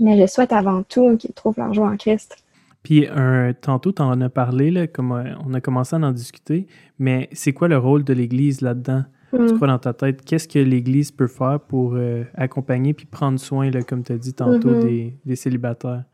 [0.00, 2.36] Mais je souhaite avant tout qu'ils trouvent leur joie en Christ.
[2.82, 6.12] Puis un, tantôt, tu en as parlé, là, comme euh, on a commencé à en
[6.12, 6.66] discuter,
[6.98, 9.04] mais c'est quoi le rôle de l'Église là-dedans?
[9.30, 9.56] Tu hmm.
[9.56, 13.70] crois dans ta tête, qu'est-ce que l'Église peut faire pour euh, accompagner puis prendre soin,
[13.70, 14.82] là, comme tu as dit tantôt, mm-hmm.
[14.82, 16.04] des, des célibataires,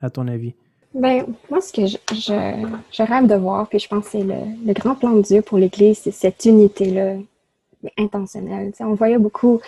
[0.00, 0.54] à ton avis?
[0.96, 4.94] Ben, moi, ce que je, rêve de voir, puis je pense que c'est le, grand
[4.94, 7.16] plan de Dieu pour l'Église, c'est cette unité-là
[7.98, 8.72] intentionnelle.
[8.80, 9.60] on voyait beaucoup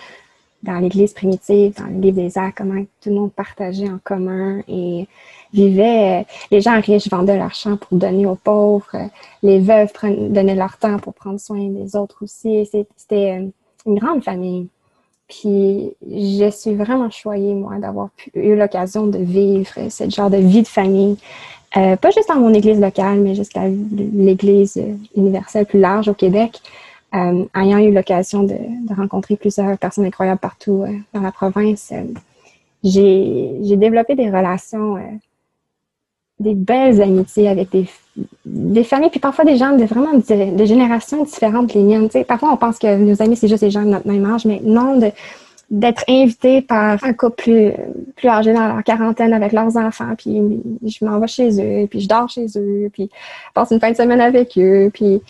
[0.62, 4.62] dans l'Église primitive, dans le livre des Actes, comment tout le monde partageait en commun
[4.68, 5.06] et
[5.52, 6.24] vivait.
[6.50, 9.10] Les gens riches vendaient leur champ pour donner aux pauvres.
[9.42, 9.92] Les veuves
[10.30, 12.66] donnaient leur temps pour prendre soin des autres aussi.
[12.96, 13.50] C'était
[13.84, 14.68] une grande famille.
[15.28, 20.62] Puis je suis vraiment choyée, moi, d'avoir eu l'occasion de vivre ce genre de vie
[20.62, 21.16] de famille.
[21.76, 24.82] Euh, pas juste dans mon église locale, mais jusqu'à l'église
[25.14, 26.60] universelle plus large au Québec.
[27.14, 31.90] Euh, ayant eu l'occasion de, de, rencontrer plusieurs personnes incroyables partout euh, dans la province,
[31.92, 32.04] euh,
[32.84, 35.00] j'ai développé des relations, euh,
[36.38, 37.86] des belles amitiés avec des,
[38.44, 42.08] des familles, puis parfois des gens de vraiment de, générations différentes les miennes.
[42.26, 44.60] parfois, on pense que nos amis, c'est juste des gens de notre même âge, mais
[44.64, 44.98] non,
[45.70, 47.74] d'être invité par un couple
[48.16, 50.40] plus, âgé dans leur quarantaine avec leurs enfants, puis
[50.84, 53.90] je m'en vais chez eux, puis je dors chez eux, puis je passe une fin
[53.90, 55.20] de semaine avec eux, puis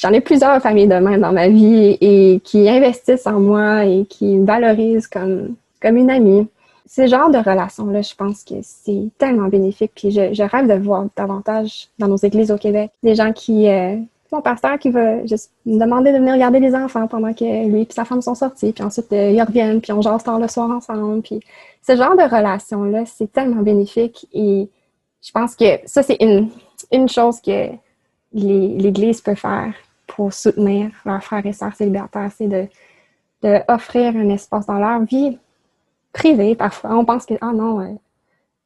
[0.00, 4.04] j'en ai plusieurs familles de même dans ma vie et qui investissent en moi et
[4.04, 6.46] qui me valorisent comme une amie
[6.88, 9.92] ce genre de relation-là, je pense que c'est tellement bénéfique.
[9.94, 13.96] Puis je, rêve de voir davantage dans nos églises au Québec des gens qui, euh,
[14.32, 17.82] mon pasteur qui va juste me demander de venir regarder les enfants pendant que lui
[17.82, 20.48] et sa femme sont sortis, puis ensuite euh, ils reviennent, puis on jase tard le
[20.48, 21.20] soir ensemble.
[21.20, 21.40] Puis
[21.86, 24.68] ce genre de relation-là, c'est tellement bénéfique et
[25.22, 26.48] je pense que ça, c'est une,
[26.90, 27.68] une chose que
[28.32, 29.74] l'Église peut faire
[30.06, 32.66] pour soutenir leurs frères et sœurs célibataires, c'est de,
[33.42, 35.38] de un espace dans leur vie
[36.12, 36.96] privé parfois.
[36.96, 37.94] On pense que, ah non, euh,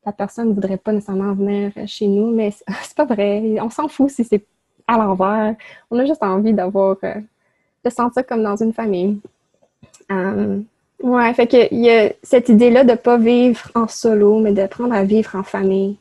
[0.07, 2.51] la personne ne voudrait pas nécessairement venir chez nous, mais
[2.83, 3.57] c'est pas vrai.
[3.61, 4.45] On s'en fout si c'est
[4.87, 5.55] à l'envers.
[5.91, 7.15] On a juste envie d'avoir, euh,
[7.85, 9.21] de sentir comme dans une famille.
[10.11, 10.61] Euh,
[11.03, 14.95] ouais, fait que il y a cette idée-là de pas vivre en solo, mais d'apprendre
[14.95, 15.97] à vivre en famille.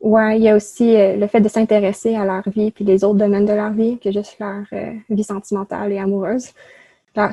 [0.00, 3.18] Ouais, il y a aussi le fait de s'intéresser à leur vie puis les autres
[3.18, 4.64] domaines de leur vie que juste leur
[5.08, 6.50] vie sentimentale et amoureuse.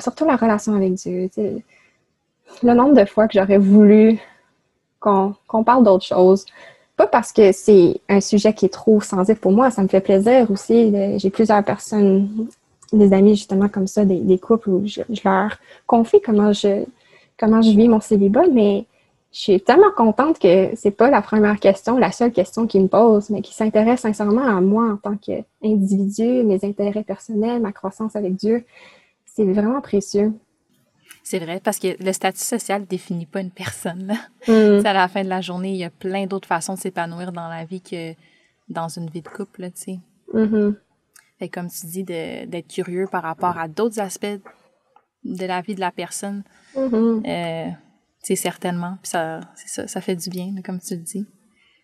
[0.00, 1.28] surtout leur relation avec Dieu
[2.62, 4.18] le nombre de fois que j'aurais voulu
[5.00, 6.46] qu'on parle d'autre chose.
[6.96, 10.00] Pas parce que c'est un sujet qui est trop sensible pour moi, ça me fait
[10.00, 10.94] plaisir aussi.
[11.18, 12.48] J'ai plusieurs personnes,
[12.92, 16.84] des amis justement comme ça, des, couples où je, leur confie comment je,
[17.38, 18.86] comment je vis mon célibat, mais
[19.32, 22.88] je suis tellement contente que c'est pas la première question, la seule question qu'ils me
[22.88, 28.14] posent, mais qui s'intéresse sincèrement à moi en tant qu'individu, mes intérêts personnels, ma croissance
[28.14, 28.64] avec Dieu.
[29.26, 30.32] C'est vraiment précieux.
[31.26, 34.12] C'est vrai, parce que le statut social ne définit pas une personne.
[34.46, 34.84] Mm.
[34.84, 37.48] À la fin de la journée, il y a plein d'autres façons de s'épanouir dans
[37.48, 38.12] la vie que
[38.68, 39.98] dans une vie de couple, tu sais.
[40.34, 40.74] Mm-hmm.
[41.40, 44.38] Et comme tu dis, d'être curieux par rapport à d'autres aspects
[45.24, 46.42] de la vie de la personne.
[46.76, 47.22] Mm-hmm.
[47.26, 47.70] Euh,
[48.20, 48.98] c'est certainement.
[49.00, 51.26] Puis ça, ça, ça fait du bien, comme tu le dis.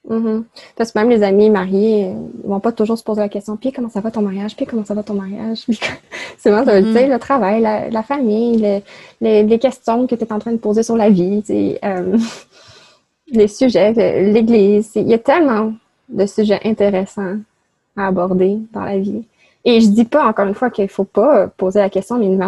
[0.08, 0.44] Mhm.
[0.76, 3.70] Parce que même les amis mariés, ils vont pas toujours se poser la question, puis
[3.70, 5.66] comment ça va ton mariage, puis comment ça va ton mariage?
[6.38, 8.82] c'est vraiment, tu sais, le travail, la, famille,
[9.20, 11.42] les, questions que tu es en train de poser sur la vie,
[11.84, 12.16] euh,
[13.28, 14.92] les sujets, l'église.
[14.96, 15.74] Il y a tellement
[16.08, 17.36] de sujets intéressants
[17.96, 19.24] à aborder dans la vie.
[19.64, 22.38] Et je dis pas, encore une fois, qu'il faut pas poser la question, mais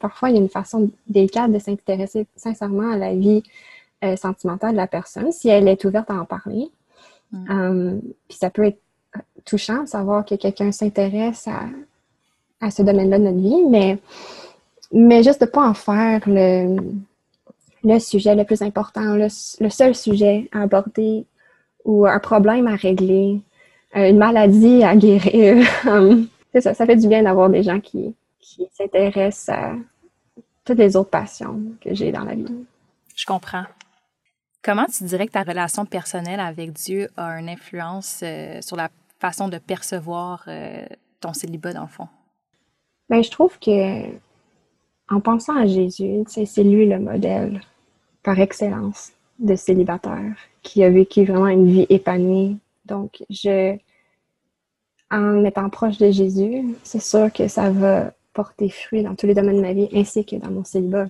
[0.00, 3.44] parfois, il y a une façon délicate de s'intéresser sincèrement à la vie
[4.04, 6.68] euh, sentimentale de la personne, si elle est ouverte à en parler.
[7.32, 7.50] Mm.
[7.50, 8.80] Euh, puis ça peut être
[9.44, 11.64] touchant de savoir que quelqu'un s'intéresse à,
[12.60, 13.98] à, ce domaine-là de notre vie, mais,
[14.92, 16.76] mais juste de pas en faire le,
[17.84, 21.24] le sujet le plus important, le, seul sujet à aborder
[21.84, 23.40] ou un problème à régler,
[23.96, 25.66] euh, une maladie à guérir.
[26.52, 29.74] c'est ça, ça fait du bien d'avoir des gens qui, qui s'intéressent à
[30.64, 32.46] toutes les autres passions que j'ai dans la vie.
[33.14, 33.64] Je comprends.
[34.66, 38.88] Comment tu dirais que ta relation personnelle avec Dieu a une influence euh, sur la
[39.20, 40.84] façon de percevoir euh,
[41.20, 42.08] ton célibat dans le fond?
[43.08, 44.06] Bien, je trouve que
[45.08, 47.60] en pensant à Jésus, c'est lui le modèle
[48.24, 52.58] par excellence de célibataire qui a vécu vraiment une vie épanouie.
[52.86, 53.22] Donc,
[55.12, 59.34] en étant proche de Jésus, c'est sûr que ça va porter fruit dans tous les
[59.34, 61.06] domaines de ma vie ainsi que dans mon célibat.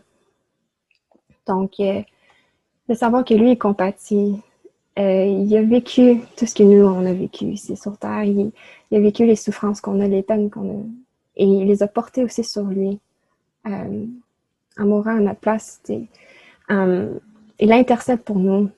[1.47, 2.03] Donc, euh,
[2.89, 4.41] de savoir que lui est compatit.
[4.99, 8.25] Euh, il a vécu tout ce que nous, on a vécu ici sur Terre.
[8.25, 8.53] Il,
[8.93, 10.83] a vécu les souffrances qu'on a, les peines qu'on a.
[11.37, 12.99] Et il les a portées aussi sur lui.
[13.67, 14.07] Euh,
[14.79, 15.83] en mourant à notre place,
[16.71, 17.19] euh,
[17.59, 18.71] il intercède pour nous.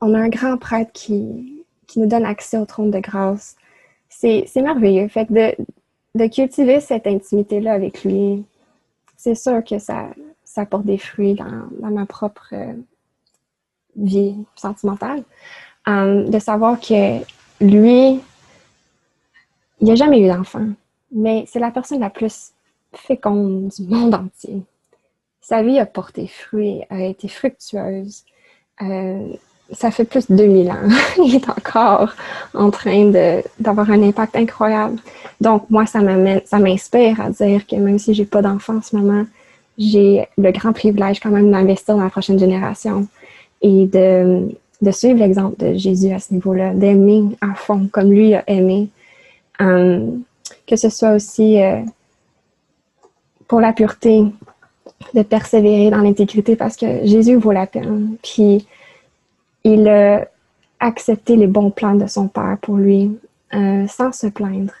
[0.00, 3.56] On a un grand prêtre qui, qui nous donne accès au trône de grâce.
[4.08, 5.08] C'est merveilleux.
[5.08, 5.54] Fait de,
[6.14, 8.44] de cultiver cette intimité-là avec lui,
[9.16, 10.10] c'est sûr que ça,
[10.48, 12.72] ça porte des fruits dans, ma propre euh,
[13.96, 15.22] vie sentimentale.
[15.86, 17.20] Euh, de savoir que
[17.60, 18.20] lui,
[19.80, 20.66] il n'a jamais eu d'enfant,
[21.12, 22.52] mais c'est la personne la plus
[22.94, 24.62] féconde du monde entier.
[25.42, 28.24] Sa vie a porté fruit, a été fructueuse.
[28.82, 29.28] Euh,
[29.72, 30.88] ça fait plus de 2000 ans.
[31.24, 32.14] il est encore
[32.54, 33.12] en train
[33.60, 34.98] d'avoir un impact incroyable.
[35.42, 39.24] Donc, moi, ça m'inspire à dire que même si j'ai pas d'enfant en ce moment,
[39.78, 43.06] j'ai le grand privilège quand même d'investir dans la prochaine génération
[43.62, 44.48] et de,
[44.90, 48.88] suivre l'exemple de Jésus à ce niveau-là, d'aimer à fond comme lui a aimé.
[49.60, 50.10] Euh,
[50.66, 51.80] que ce soit aussi euh,
[53.46, 54.24] pour la pureté,
[55.14, 58.16] de persévérer dans l'intégrité parce que Jésus vaut la peine.
[58.22, 58.66] Puis
[59.64, 60.26] il a
[60.80, 63.16] accepté les bons plans de son Père pour lui
[63.54, 64.72] euh, sans se plaindre.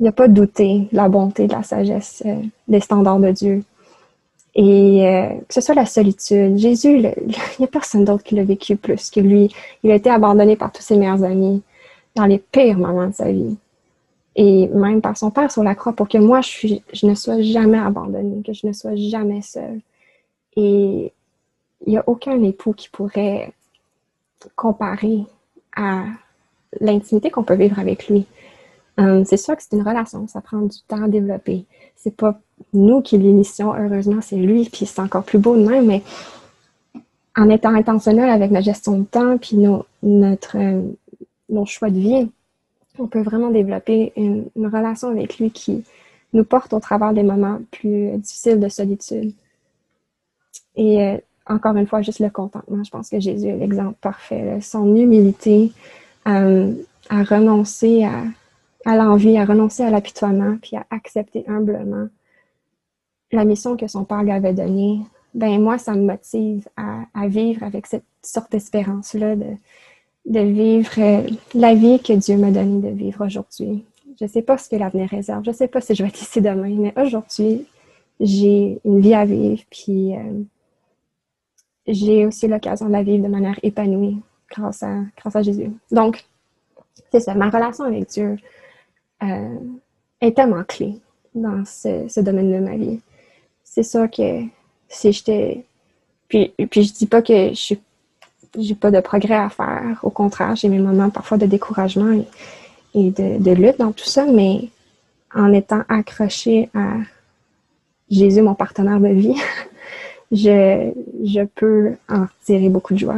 [0.00, 2.22] Il n'a pas douté de la bonté, de la sagesse,
[2.66, 3.64] des standards de Dieu.
[4.54, 7.14] Et euh, que ce soit la solitude, Jésus, il
[7.58, 9.54] n'y a personne d'autre qui l'a vécu plus que lui.
[9.82, 11.62] Il a été abandonné par tous ses meilleurs amis
[12.14, 13.56] dans les pires moments de sa vie.
[14.36, 17.40] Et même par son Père sur la croix pour que moi, je, je ne sois
[17.42, 19.80] jamais abandonnée, que je ne sois jamais seule.
[20.56, 21.12] Et
[21.86, 23.52] il n'y a aucun époux qui pourrait
[24.54, 25.24] comparer
[25.76, 26.04] à
[26.80, 28.26] l'intimité qu'on peut vivre avec lui.
[29.00, 31.64] Euh, c'est sûr que c'est une relation, ça prend du temps à développer.
[31.96, 32.38] C'est pas
[32.74, 36.02] nous qui l'initions, heureusement, c'est lui, puis c'est encore plus beau de même, mais
[37.36, 42.30] en étant intentionnel avec la gestion de temps, puis nos, notre, euh, choix de vie,
[42.98, 45.84] on peut vraiment développer une, relation avec lui qui
[46.34, 49.32] nous porte au travers des moments plus difficiles de solitude.
[50.76, 52.84] Et euh, encore une fois, juste le contentement.
[52.84, 54.60] Je pense que Jésus est l'exemple parfait.
[54.60, 55.72] Son humilité
[56.24, 58.22] à renoncer à,
[58.84, 62.08] à l'envie, à renoncer à l'apitoiement, puis à accepter humblement
[63.32, 65.00] la mission que son père lui avait donnée,
[65.34, 71.74] ben moi, ça me motive à, vivre avec cette sorte d'espérance-là, de, vivre euh, la
[71.74, 73.84] vie que Dieu m'a donnée de vivre aujourd'hui.
[74.20, 76.10] Je ne sais pas ce que l'avenir réserve, je ne sais pas si je vais
[76.10, 77.66] être ici demain, mais aujourd'hui,
[78.20, 80.42] j'ai une vie à vivre, puis euh,
[81.86, 85.72] j'ai aussi l'occasion de la vivre de manière épanouie grâce à Jésus.
[85.90, 86.24] Donc,
[87.10, 88.36] c'est ça, ma relation avec Dieu,
[89.22, 89.58] euh,
[90.20, 90.96] est tellement clé
[91.34, 93.00] dans ce, domaine de ma vie.
[93.64, 94.42] C'est sûr que
[94.88, 95.64] si j'étais.
[96.28, 97.74] Puis, puis je dis pas que je
[98.58, 99.98] j'ai pas de progrès à faire.
[100.02, 102.22] Au contraire, j'ai mes moments parfois de découragement
[102.94, 104.68] et, de, lutte dans tout ça, mais
[105.34, 106.96] en étant accroché à
[108.10, 109.40] Jésus, mon partenaire de vie,
[110.32, 110.92] je,
[111.24, 113.16] je peux en tirer beaucoup de joie.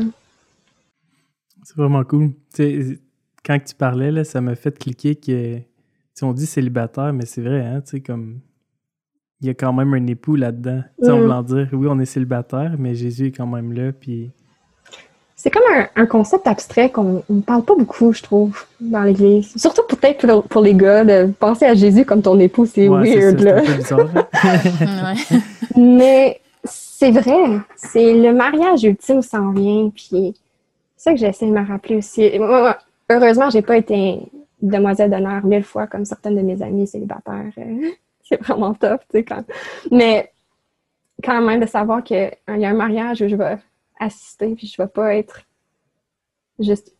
[1.64, 2.30] C'est vraiment cool.
[3.44, 5.58] quand tu parlais, là, ça m'a fait cliquer que
[6.22, 8.40] on dit célibataire, mais c'est vrai, hein, tu sais, comme.
[9.40, 10.82] Il y a quand même un époux là-dedans.
[11.00, 11.10] Mm.
[11.10, 14.30] On voulant dire, oui, on est célibataire, mais Jésus est quand même là, puis.
[15.36, 15.62] c'est comme
[15.96, 19.52] un, concept abstrait qu'on ne parle pas beaucoup, je trouve, dans l'Église.
[19.56, 23.62] Surtout peut-être pour, les gars, de penser à Jésus comme ton époux, c'est weird, là.
[23.90, 25.14] Hein.
[25.76, 30.34] Mais c'est vrai, c'est le mariage ultime s'en vient, puis
[30.96, 32.38] c'est ça que j'essaie de me rappeler aussi.
[32.38, 32.78] Moi,
[33.10, 34.20] heureusement, j'ai pas été
[34.64, 37.52] demoiselle d'honneur mille fois comme certaines de mes amies célibataires.
[38.24, 39.44] c'est vraiment top, tu sais, quand...
[39.90, 40.32] Mais
[41.22, 43.58] quand même de savoir qu'il y a un mariage où je vais
[43.98, 45.42] assister, puis je vais pas être
[46.58, 46.92] juste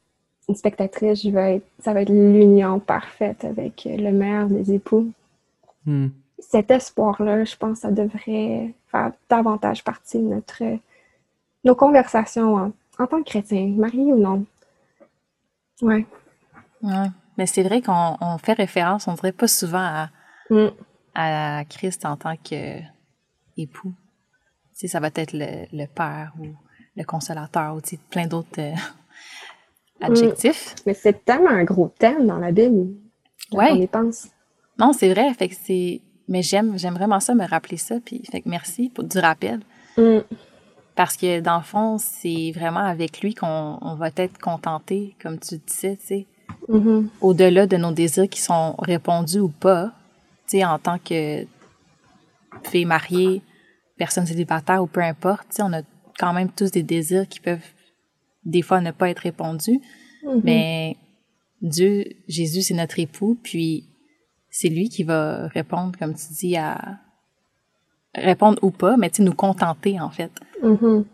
[0.48, 5.11] une spectatrice, je vais être, ça va être l'union parfaite avec le maire des époux.
[5.87, 6.09] Hmm.
[6.38, 10.62] Cet espoir-là, je pense, ça devrait faire davantage partie de notre,
[11.64, 14.44] nos conversations en, tant que chrétien, marié ou non.
[15.83, 16.07] Ouais.
[16.83, 17.09] Ouais.
[17.36, 20.10] Mais c'est vrai qu'on fait référence, on dirait pas souvent à,
[20.50, 20.68] hmm.
[21.14, 23.94] à Christ en tant qu'époux.
[24.72, 26.46] Tu sais, ça va être le, le père ou
[26.96, 28.74] le consolateur, aussi plein d'autres euh,
[30.00, 30.74] adjectifs.
[30.86, 32.94] Mais c'est tellement un gros thème dans la Bible.
[33.52, 33.72] Ouais.
[33.72, 34.28] On y pense.
[34.78, 35.32] Non, c'est vrai.
[35.34, 36.00] Fait que c'est.
[36.28, 37.96] Mais j'aime, j'aime vraiment ça, me rappeler ça.
[38.04, 39.60] Puis, fait que merci pour du rappel.
[39.96, 40.20] Mm.
[40.94, 45.58] Parce que dans le fond, c'est vraiment avec lui qu'on va être contenté, comme tu
[45.58, 46.26] disais, tu sais.
[46.68, 47.07] Mm-hmm.
[47.20, 49.92] Au-delà de nos désirs qui sont répondus ou pas,
[50.48, 51.46] tu sais, en tant que
[52.64, 53.42] fille mariée,
[53.96, 55.83] personne célibataire ou peu importe, tu sais, on a
[56.18, 57.66] quand même tous des désirs qui peuvent
[58.44, 59.80] des fois ne pas être répondus.
[60.24, 60.40] Mm-hmm.
[60.44, 60.96] Mais
[61.61, 63.85] Dieu, Jésus, c'est notre époux, puis
[64.50, 66.98] c'est lui qui va répondre, comme tu dis, à
[68.14, 70.30] répondre ou pas, mais tu nous contenter en fait
[70.62, 71.04] mm-hmm.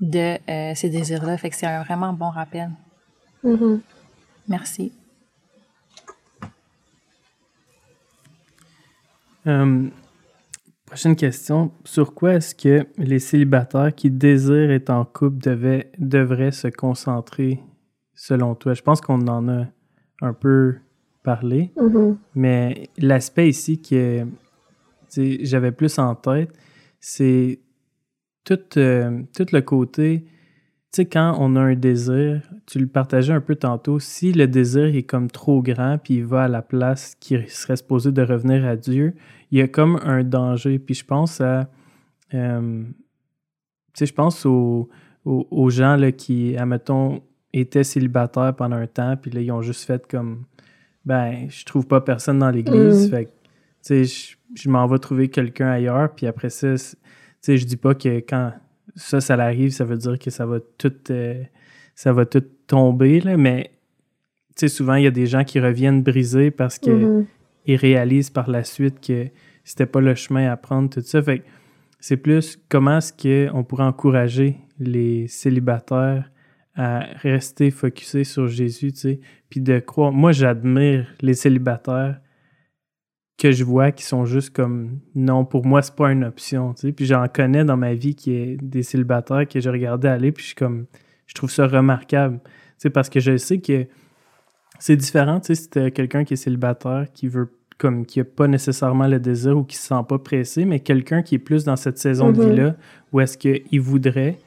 [0.00, 1.36] de euh, ces désirs-là.
[1.38, 2.70] Fait que c'est un vraiment bon rappel.
[4.50, 4.92] Merci.
[9.46, 9.88] Euh,
[10.90, 11.70] Prochaine question.
[11.84, 17.60] Sur quoi est-ce que les célibataires qui désirent être en couple devaient, devraient se concentrer
[18.12, 18.74] selon toi?
[18.74, 19.66] Je pense qu'on en a
[20.20, 20.74] un peu
[21.22, 22.16] parlé, mm-hmm.
[22.34, 24.26] mais l'aspect ici que
[25.16, 26.50] j'avais plus en tête,
[26.98, 27.60] c'est
[28.42, 30.24] tout, euh, tout le côté
[30.92, 34.86] sais, quand on a un désir, tu le partageais un peu tantôt, si le désir
[34.94, 38.64] est comme trop grand, puis il va à la place qui serait supposé de revenir
[38.64, 39.14] à Dieu,
[39.50, 40.78] il y a comme un danger.
[40.78, 41.70] Puis je pense à,
[42.34, 42.94] euh, tu
[43.94, 44.88] sais, je pense aux,
[45.24, 47.22] aux, gens là, qui, admettons,
[47.52, 50.44] étaient célibataires pendant un temps, puis là, ils ont juste fait comme,
[51.04, 53.10] ben, je trouve pas personne dans l'église, mm.
[53.10, 53.32] fait tu
[53.82, 56.96] sais, je, je m'en vais trouver quelqu'un ailleurs, puis après ça, tu
[57.40, 58.52] sais, je dis pas que quand
[58.96, 61.42] ça, ça l'arrive, ça veut dire que ça va tout, euh,
[61.94, 63.70] ça va tout tomber, là, mais
[64.68, 67.76] souvent, il y a des gens qui reviennent brisés parce qu'ils mm-hmm.
[67.76, 69.28] réalisent par la suite que
[69.64, 71.22] c'était pas le chemin à prendre, tout ça.
[71.22, 71.42] Fait
[72.00, 76.30] c'est plus comment est-ce qu'on pourrait encourager les célibataires
[76.74, 80.12] à rester focusés sur Jésus, tu sais, puis de croire.
[80.12, 82.20] Moi, j'admire les célibataires
[83.40, 86.74] que je vois qui sont juste comme non, pour moi, c'est pas une option.
[86.74, 86.92] Tu sais.
[86.92, 90.42] Puis j'en connais dans ma vie qui est des célibataires que je regardais aller, puis
[90.42, 90.84] je suis comme
[91.26, 92.40] je trouve ça remarquable.
[92.44, 93.86] Tu sais, parce que je sais que
[94.78, 98.46] c'est différent, tu sais, si quelqu'un qui est célibataire, qui veut comme qui a pas
[98.46, 101.76] nécessairement le désir ou qui se sent pas pressé, mais quelqu'un qui est plus dans
[101.76, 102.50] cette saison de mm-hmm.
[102.50, 102.76] vie-là,
[103.12, 104.38] où est-ce qu'il voudrait,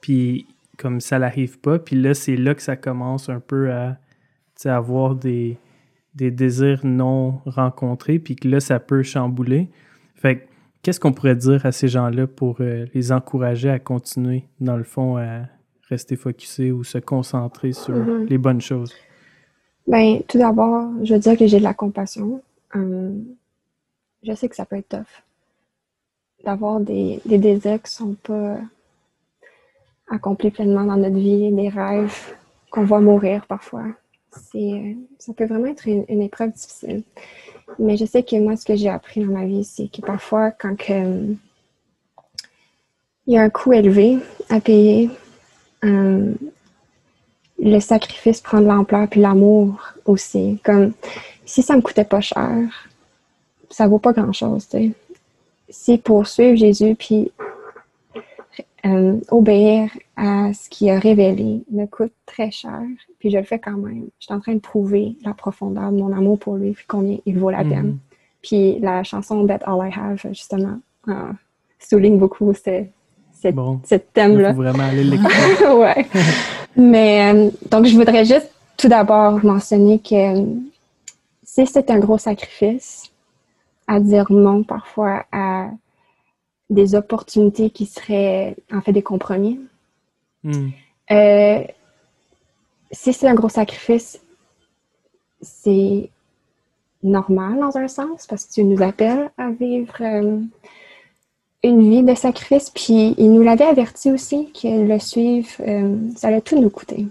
[0.00, 0.46] puis
[0.78, 3.98] comme ça l'arrive pas, puis là, c'est là que ça commence un peu à
[4.66, 5.58] avoir des
[6.16, 9.68] des désirs non rencontrés, puis que là, ça peut chambouler.
[10.14, 10.48] Fait
[10.82, 14.84] qu'est-ce qu'on pourrait dire à ces gens-là pour euh, les encourager à continuer, dans le
[14.84, 15.42] fond, à
[15.88, 18.28] rester focusés ou se concentrer sur mm-hmm.
[18.28, 18.94] les bonnes choses?
[19.86, 22.42] Ben, tout d'abord, je veux dire que j'ai de la compassion.
[22.74, 23.24] Hum,
[24.22, 25.22] je sais que ça peut être tough
[26.44, 28.58] d'avoir des, des désirs qui sont pas
[30.08, 32.34] accomplis pleinement dans notre vie, des rêves
[32.70, 33.84] qu'on voit mourir parfois
[34.52, 37.02] c'est, ça peut vraiment être une, épreuve difficile.
[37.78, 40.50] Mais je sais que moi, ce que j'ai appris dans ma vie, c'est que parfois,
[40.50, 41.34] quand que,
[43.26, 44.18] il y a un coût élevé
[44.48, 45.10] à payer,
[45.84, 46.32] euh,
[47.58, 50.60] le sacrifice prend de l'ampleur, puis l'amour aussi.
[50.64, 50.92] Comme
[51.44, 52.88] si ça me coûtait pas cher,
[53.70, 54.68] ça vaut pas grand-chose.
[55.68, 57.32] Si pour suivre Jésus, puis
[58.84, 62.82] euh, obéir à ce qu'il a révélé me coûte très cher,
[63.18, 64.08] puis je le fais quand même.
[64.18, 67.18] Je suis en train de prouver la profondeur de mon amour pour lui, puis combien
[67.26, 67.68] il vaut la mm-hmm.
[67.68, 67.98] peine.
[68.42, 71.32] Puis la chanson That All I Have, justement, euh,
[71.78, 72.84] souligne beaucoup ce,
[74.12, 74.52] thème-là.
[74.52, 75.04] vraiment aller
[75.78, 76.06] ouais.
[76.76, 80.44] Mais euh, donc, je voudrais juste tout d'abord mentionner que
[81.42, 83.10] si c'est un gros sacrifice
[83.86, 85.68] à dire non parfois à
[86.70, 89.60] des opportunités qui seraient en fait des compromis.
[90.46, 90.68] Hmm.
[91.10, 91.64] Euh,
[92.92, 94.20] si c'est un gros sacrifice,
[95.42, 96.08] c'est
[97.02, 100.38] normal dans un sens parce que Dieu nous appelle à vivre euh,
[101.64, 102.70] une vie de sacrifice.
[102.70, 107.06] Puis il nous l'avait averti aussi que le suivre, euh, ça allait tout nous coûter.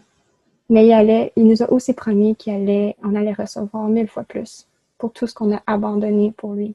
[0.70, 4.66] Mais il, allait, il nous a aussi promis qu'on allait, allait recevoir mille fois plus
[4.98, 6.74] pour tout ce qu'on a abandonné pour lui.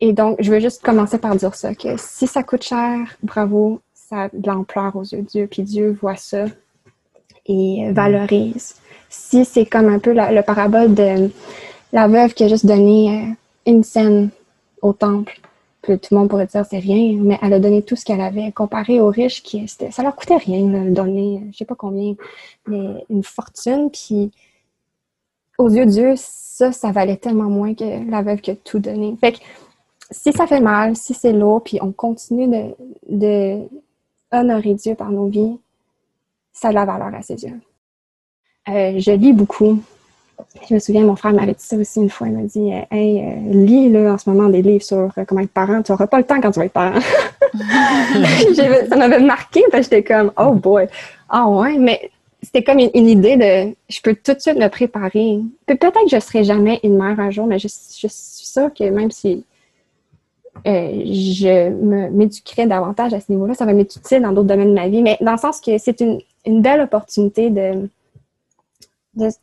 [0.00, 3.80] Et donc, je veux juste commencer par dire ça, que si ça coûte cher, bravo,
[4.08, 6.46] ça a de l'ampleur aux yeux de Dieu, puis Dieu voit ça
[7.46, 8.76] et valorise.
[9.08, 11.30] Si c'est comme un peu le parabole de
[11.92, 14.30] la veuve qui a juste donné euh, une scène
[14.82, 15.40] au temple,
[15.82, 18.20] puis tout le monde pourrait dire c'est rien, mais elle a donné tout ce qu'elle
[18.20, 22.14] avait, comparé aux riches qui ça leur coûtait rien de donner, je sais pas combien,
[22.66, 24.32] mais une fortune, puis
[25.58, 28.80] aux yeux de Dieu, ça, ça valait tellement moins que la veuve qui a tout
[28.80, 29.16] donné.
[29.20, 29.38] Fait que
[30.10, 32.74] si ça fait mal, si c'est lourd, puis on continue de,
[33.08, 33.68] de
[34.40, 35.58] honorer Dieu par nos vies,
[36.52, 37.60] ça a de la valeur à ses yeux.
[38.68, 39.80] Euh, je lis beaucoup.
[40.68, 42.28] Je me souviens, mon frère m'avait dit ça aussi une fois.
[42.28, 45.42] Il m'a dit Hey, euh, lis là, en ce moment des livres sur euh, comment
[45.42, 45.82] être parent.
[45.82, 47.00] Tu n'auras pas le temps quand tu vas être parent.
[48.88, 50.88] ça m'avait marqué parce que j'étais comme Oh boy.
[51.28, 52.10] Ah ouais, mais
[52.42, 55.40] c'était comme une, idée de je peux tout de suite me préparer.
[55.66, 58.72] Peut-être que je ne serai jamais une mère un jour, mais je, je suis sûre
[58.72, 59.53] que même si euh,
[60.64, 61.68] je
[62.10, 63.54] m'éduquerais davantage à ce niveau-là.
[63.54, 65.78] Ça va m'être utile dans d'autres domaines de ma vie, mais dans le sens que
[65.78, 66.20] c'est une,
[66.62, 67.88] belle opportunité de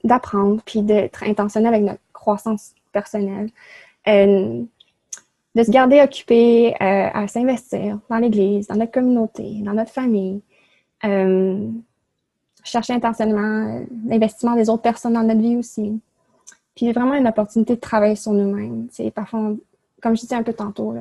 [0.03, 3.49] d'apprendre puis d'être intentionnel avec notre croissance personnelle.
[4.07, 4.64] Euh,
[5.55, 10.41] de se garder occupé euh, à s'investir dans l'Église, dans notre communauté, dans notre famille.
[11.03, 11.68] Euh,
[12.64, 15.99] chercher intentionnellement l'investissement des autres personnes dans notre vie aussi.
[16.76, 18.88] Puis vraiment une opportunité de travailler sur nous-mêmes.
[19.14, 19.53] Parfois,
[20.02, 20.93] comme je disais un peu tantôt,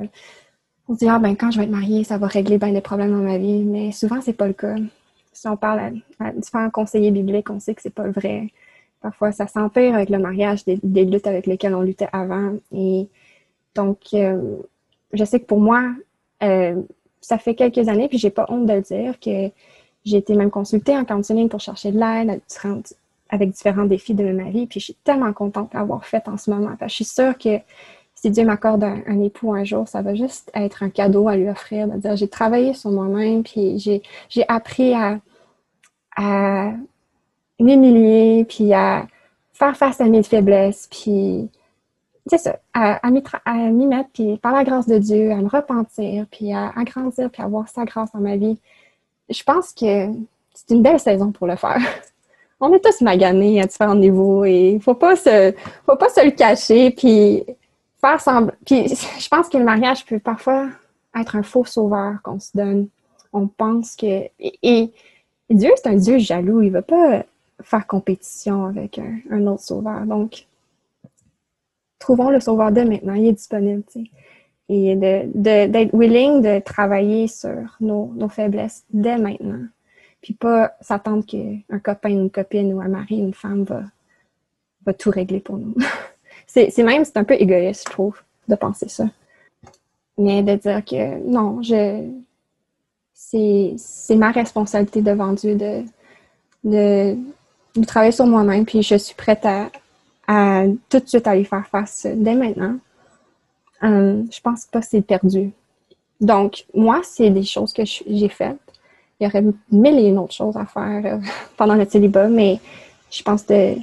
[0.87, 2.81] on se dit, ah ben quand je vais être mariée, ça va régler bien des
[2.81, 3.63] problèmes dans ma vie.
[3.63, 4.75] Mais souvent, c'est pas le cas.
[5.33, 8.47] Si on parle à, différents conseillers bibliques, on sait que c'est pas vrai.
[9.01, 12.55] Parfois, ça s'empire avec le mariage des, luttes avec lesquelles on luttait avant.
[12.71, 13.07] Et
[13.73, 14.57] donc, euh,
[15.13, 15.83] je sais que pour moi,
[16.43, 16.81] euh,
[17.21, 19.49] ça fait quelques années, puis j'ai pas honte de le dire, que
[20.03, 22.41] j'ai été même consultée en counseling pour chercher de l'aide
[23.29, 24.67] avec différents défis de ma vie.
[24.67, 26.75] Puis je suis tellement contente d'avoir fait en ce moment.
[26.81, 27.59] je suis sûre que
[28.21, 31.49] si Dieu m'accorde un, époux un jour, ça va juste être un cadeau à lui
[31.49, 35.19] offrir, de dire j'ai travaillé sur moi-même, puis j'ai appris à,
[36.15, 36.71] à
[37.59, 39.07] m'humilier, puis à
[39.53, 41.49] faire face à mes faiblesses, puis
[42.27, 46.27] c'est ça, à, à m'y mettre, puis par la grâce de Dieu, à me repentir,
[46.29, 48.59] puis à, à grandir, puis à avoir sa grâce dans ma vie.
[49.29, 50.09] Je pense que
[50.53, 51.79] c'est une belle saison pour le faire.
[52.59, 55.55] On est tous maganés à différents niveaux et faut pas se,
[55.87, 57.43] faut pas se le cacher, puis
[58.01, 58.51] faire.
[58.65, 60.69] Puis je pense que le mariage peut parfois
[61.19, 62.87] être un faux sauveur qu'on se donne.
[63.33, 64.27] On pense que.
[64.39, 64.91] Et,
[65.49, 66.61] Dieu, c'est un Dieu jaloux.
[66.61, 67.25] Il ne va pas
[67.61, 68.99] faire compétition avec
[69.29, 70.05] un, autre sauveur.
[70.05, 70.47] Donc,
[71.99, 73.13] trouvons le sauveur de maintenant.
[73.13, 73.83] Il est disponible.
[73.89, 74.03] sais.
[74.69, 79.65] Et d'être willing de travailler sur nos, nos, faiblesses dès maintenant.
[80.21, 83.83] Puis pas s'attendre qu'un copain, une copine ou un mari, une femme va,
[84.85, 85.75] va tout régler pour nous.
[86.53, 89.05] C'est même, c'est un peu égoïste, je trouve, de penser ça.
[90.17, 92.09] Mais de dire que non, je
[93.13, 95.83] c'est ma responsabilité devant Dieu de,
[96.63, 97.15] de,
[97.85, 99.69] travailler sur moi-même, puis je suis prête à,
[100.27, 102.75] à, tout de suite aller faire face dès maintenant.
[103.83, 105.51] Euh, je pense pas que c'est perdu.
[106.19, 108.57] Donc, moi, c'est des choses que j'ai faites.
[109.19, 111.19] Il y aurait mille et une autres choses à faire euh,
[111.57, 112.59] pendant le célibat, mais
[113.09, 113.75] je pense de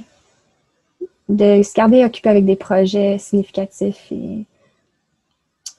[1.29, 4.45] de se garder occupé avec des projets significatifs et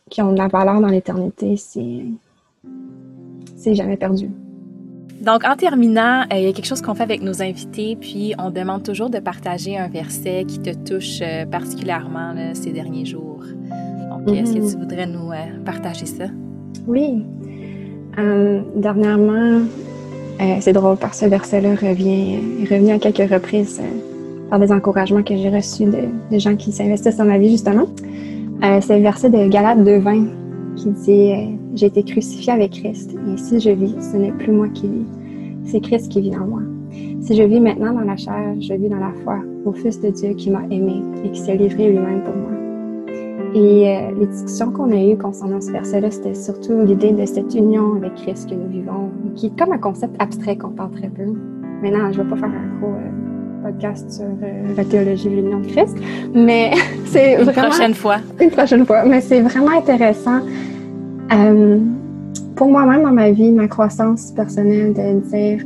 [0.09, 2.05] qui ont de la valeur dans l'éternité, c'est,
[3.75, 4.31] jamais perdu.
[5.21, 8.35] Donc, en terminant, euh, il y a quelque chose qu'on fait avec nos invités, puis
[8.39, 13.45] on demande toujours de partager un verset qui te touche euh, particulièrement ces derniers jours.
[14.27, 14.73] Donc, est-ce que mm-hmm.
[14.73, 16.25] tu voudrais nous euh, partager ça?
[16.87, 17.25] Oui.
[18.77, 19.63] dernièrement,
[20.61, 23.81] c'est drôle parce que ce verset-là revient, est revenu à quelques reprises
[24.51, 27.87] par des encouragements que j'ai reçus de, gens qui s'investissent dans ma vie, justement.
[28.63, 30.27] Euh, c'est le verset de Galates 2.20
[30.77, 34.53] qui dit euh, J'ai été crucifié avec Christ, et si je vis, ce n'est plus
[34.53, 35.07] moi qui vis,
[35.65, 36.61] c'est Christ qui vit en moi.
[37.21, 40.11] Si je vis maintenant dans la chair, je vis dans la foi au Fils de
[40.11, 42.51] Dieu qui m'a aimé et qui s'est livré lui-même pour moi.
[43.55, 47.55] Et euh, les discussions qu'on a eues concernant ce verset-là, c'était surtout l'idée de cette
[47.55, 51.09] union avec Christ que nous vivons, qui est comme un concept abstrait qu'on parle très
[51.09, 51.25] peu.
[51.83, 52.95] Maintenant, je ne vais pas faire un gros
[53.63, 55.97] podcast sur euh, la théologie de l'union de Christ.
[56.35, 56.73] Mais
[57.07, 57.63] c'est vraiment...
[57.63, 58.17] Une prochaine fois.
[58.41, 59.05] Une prochaine fois.
[59.05, 60.41] Mais c'est vraiment intéressant
[61.33, 61.79] euh,
[62.57, 65.65] pour moi-même dans ma vie, ma croissance personnelle, de dire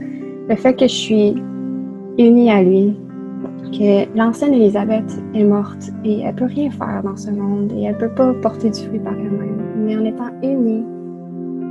[0.48, 1.42] le fait que je suis
[2.18, 2.96] unis à lui,
[3.72, 7.96] que l'ancienne Élisabeth est morte et elle peut rien faire dans ce monde et elle
[7.96, 9.60] peut pas porter du fruit par elle-même.
[9.78, 10.84] Mais en étant unie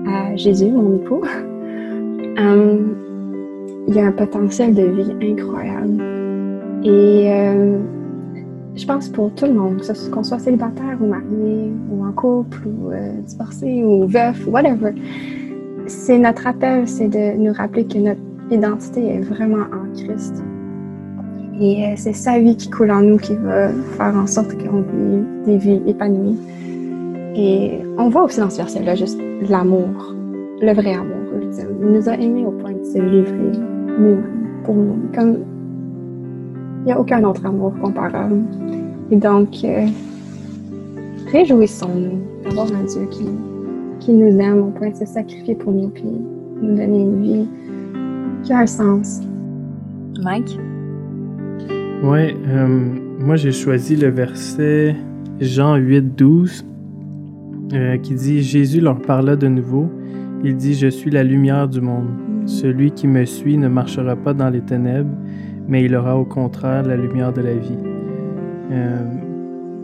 [0.07, 1.21] à Jésus, mon époux,
[2.39, 2.77] euh,
[3.87, 6.12] il y a un potentiel de vie incroyable.
[6.83, 7.77] Et euh,
[8.75, 9.81] je pense pour tout le monde,
[10.11, 14.93] qu'on soit célibataire ou marié, ou en couple, ou euh, divorcé, ou veuf, ou whatever,
[15.87, 18.19] c'est notre appel, c'est de nous rappeler que notre
[18.51, 20.43] identité est vraiment en Christ.
[21.61, 24.81] Et euh, c'est sa vie qui coule en nous qui va faire en sorte qu'on
[24.81, 26.37] vit des vies épanouies.
[27.35, 29.19] Et on voit aussi dans ce verset-là juste
[29.49, 30.15] l'amour,
[30.61, 31.17] le vrai amour.
[31.81, 33.51] Il nous a aimés au point de se livrer
[33.99, 34.17] nous
[34.63, 34.97] pour nous.
[36.83, 38.41] Il n'y a aucun autre amour comparable.
[39.09, 39.87] Et donc, euh,
[41.31, 43.25] réjouissons-nous d'avoir un Dieu qui,
[43.99, 46.03] qui nous aime au point de se sacrifier pour nous, puis
[46.61, 47.47] nous donner une vie
[48.43, 49.21] qui a un sens.
[50.21, 50.59] Mike?
[52.03, 52.67] Oui, euh,
[53.19, 54.95] moi j'ai choisi le verset
[55.39, 56.65] Jean 8, 12
[57.73, 59.89] euh, qui dit Jésus leur parla de nouveau.
[60.43, 62.09] Il dit Je suis la lumière du monde.
[62.45, 65.15] Celui qui me suit ne marchera pas dans les ténèbres,
[65.67, 67.77] mais il aura au contraire la lumière de la vie.
[68.71, 68.97] Euh,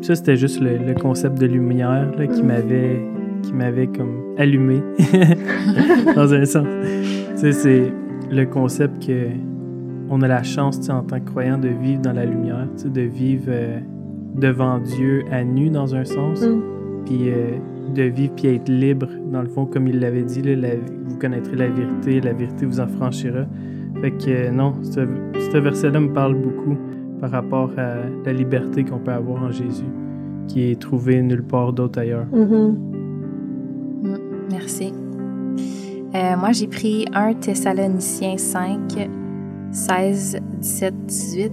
[0.02, 3.02] ça, c'était juste le, concept de lumière là, qui m'avait
[3.42, 4.82] qui m'avait comme allumé
[6.16, 6.68] dans un sens.
[7.36, 7.94] c'est
[8.32, 9.28] le concept que
[10.10, 13.46] on a la chance en tant que croyant de vivre dans la lumière, de vivre
[13.50, 13.80] euh,
[14.36, 16.62] devant Dieu à nu dans un sens, mm.
[17.06, 17.58] puis euh,
[17.94, 20.70] de vivre puis être libre dans le fond comme il l'avait dit, là,
[21.06, 23.46] vous connaîtrez la vérité, la vérité vous en franchira.
[24.02, 25.02] Fait que euh, non, ce,
[25.52, 26.78] ce verset-là me parle beaucoup
[27.20, 29.90] par rapport à la liberté qu'on peut avoir en Jésus,
[30.48, 32.26] qui est trouvée nulle part d'autre ailleurs.
[32.34, 32.76] Mm-hmm.
[34.04, 34.18] Mm,
[34.52, 34.94] merci.
[36.14, 39.10] moi, j'ai pris 1 Thessaloniciens 5,
[39.72, 41.52] 16, 17, 18,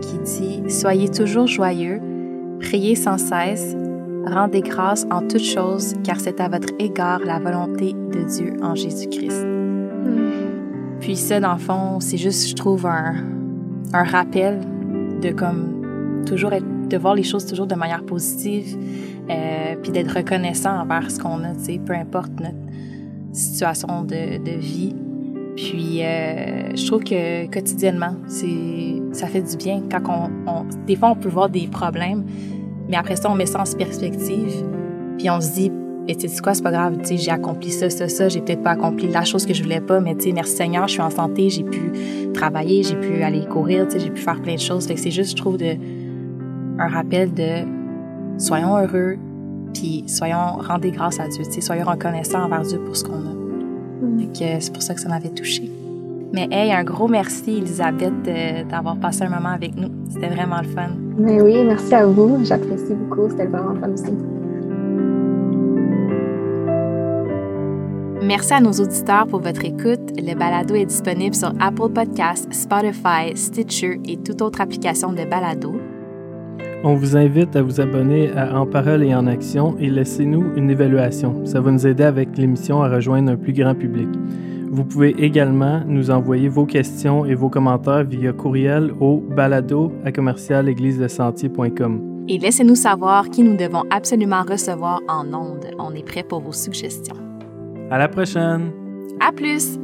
[0.00, 2.00] qui dit Soyez toujours joyeux,
[2.60, 3.76] priez sans cesse,
[4.26, 8.74] rendez grâce en toutes choses, car c'est à votre égard la volonté de Dieu en
[8.74, 9.53] Jésus-Christ.
[11.04, 13.12] Puis ça, dans le fond, c'est juste, je trouve, un,
[13.92, 14.60] rappel
[15.20, 18.78] de comme toujours être, de voir les choses toujours de manière positive,
[19.28, 22.56] euh, puis d'être reconnaissant envers ce qu'on a, tu sais, peu importe notre
[23.32, 24.96] situation de, de vie.
[25.56, 31.10] Puis, euh, je trouve que quotidiennement, c'est, ça fait du bien quand on, Des fois,
[31.10, 32.24] on peut voir des problèmes,
[32.88, 34.64] mais après ça, on met ça en perspective,
[35.18, 35.72] puis on se dit,
[36.06, 38.40] et tu sais quoi, c'est pas grave, tu sais, j'ai accompli ça, ça, ça, j'ai
[38.40, 40.92] peut-être pas accompli la chose que je voulais pas, mais tu sais, merci Seigneur, je
[40.92, 41.92] suis en santé, j'ai pu
[42.34, 44.86] travailler, j'ai pu aller courir, tu sais, j'ai pu faire plein de choses.
[44.86, 45.76] Fait que c'est juste, je trouve, de,
[46.78, 47.64] un rappel de
[48.38, 49.16] soyons heureux,
[49.72, 53.14] puis soyons, rendez grâce à Dieu, tu sais, soyons reconnaissants envers Dieu pour ce qu'on
[53.14, 53.34] a.
[54.02, 54.28] Mm.
[54.34, 55.70] c'est pour ça que ça m'avait touchée.
[56.34, 58.12] Mais hey, un gros merci, Elisabeth,
[58.68, 59.88] d'avoir passé un moment avec nous.
[60.10, 60.88] C'était vraiment le fun.
[61.16, 62.44] Mais oui, merci à vous.
[62.44, 63.30] J'apprécie beaucoup.
[63.30, 64.12] C'était vraiment fun aussi.
[68.24, 70.00] Merci à nos auditeurs pour votre écoute.
[70.16, 75.74] Le balado est disponible sur Apple Podcasts, Spotify, Stitcher et toute autre application de balado.
[76.84, 80.70] On vous invite à vous abonner à En Parole et en Action et laissez-nous une
[80.70, 81.44] évaluation.
[81.44, 84.08] Ça va nous aider avec l'émission à rejoindre un plus grand public.
[84.70, 90.12] Vous pouvez également nous envoyer vos questions et vos commentaires via courriel au balado à
[90.12, 95.66] commercial Et laissez-nous savoir qui nous devons absolument recevoir en ondes.
[95.78, 97.33] On est prêt pour vos suggestions.
[97.94, 98.72] À la prochaine!
[99.20, 99.78] À plus!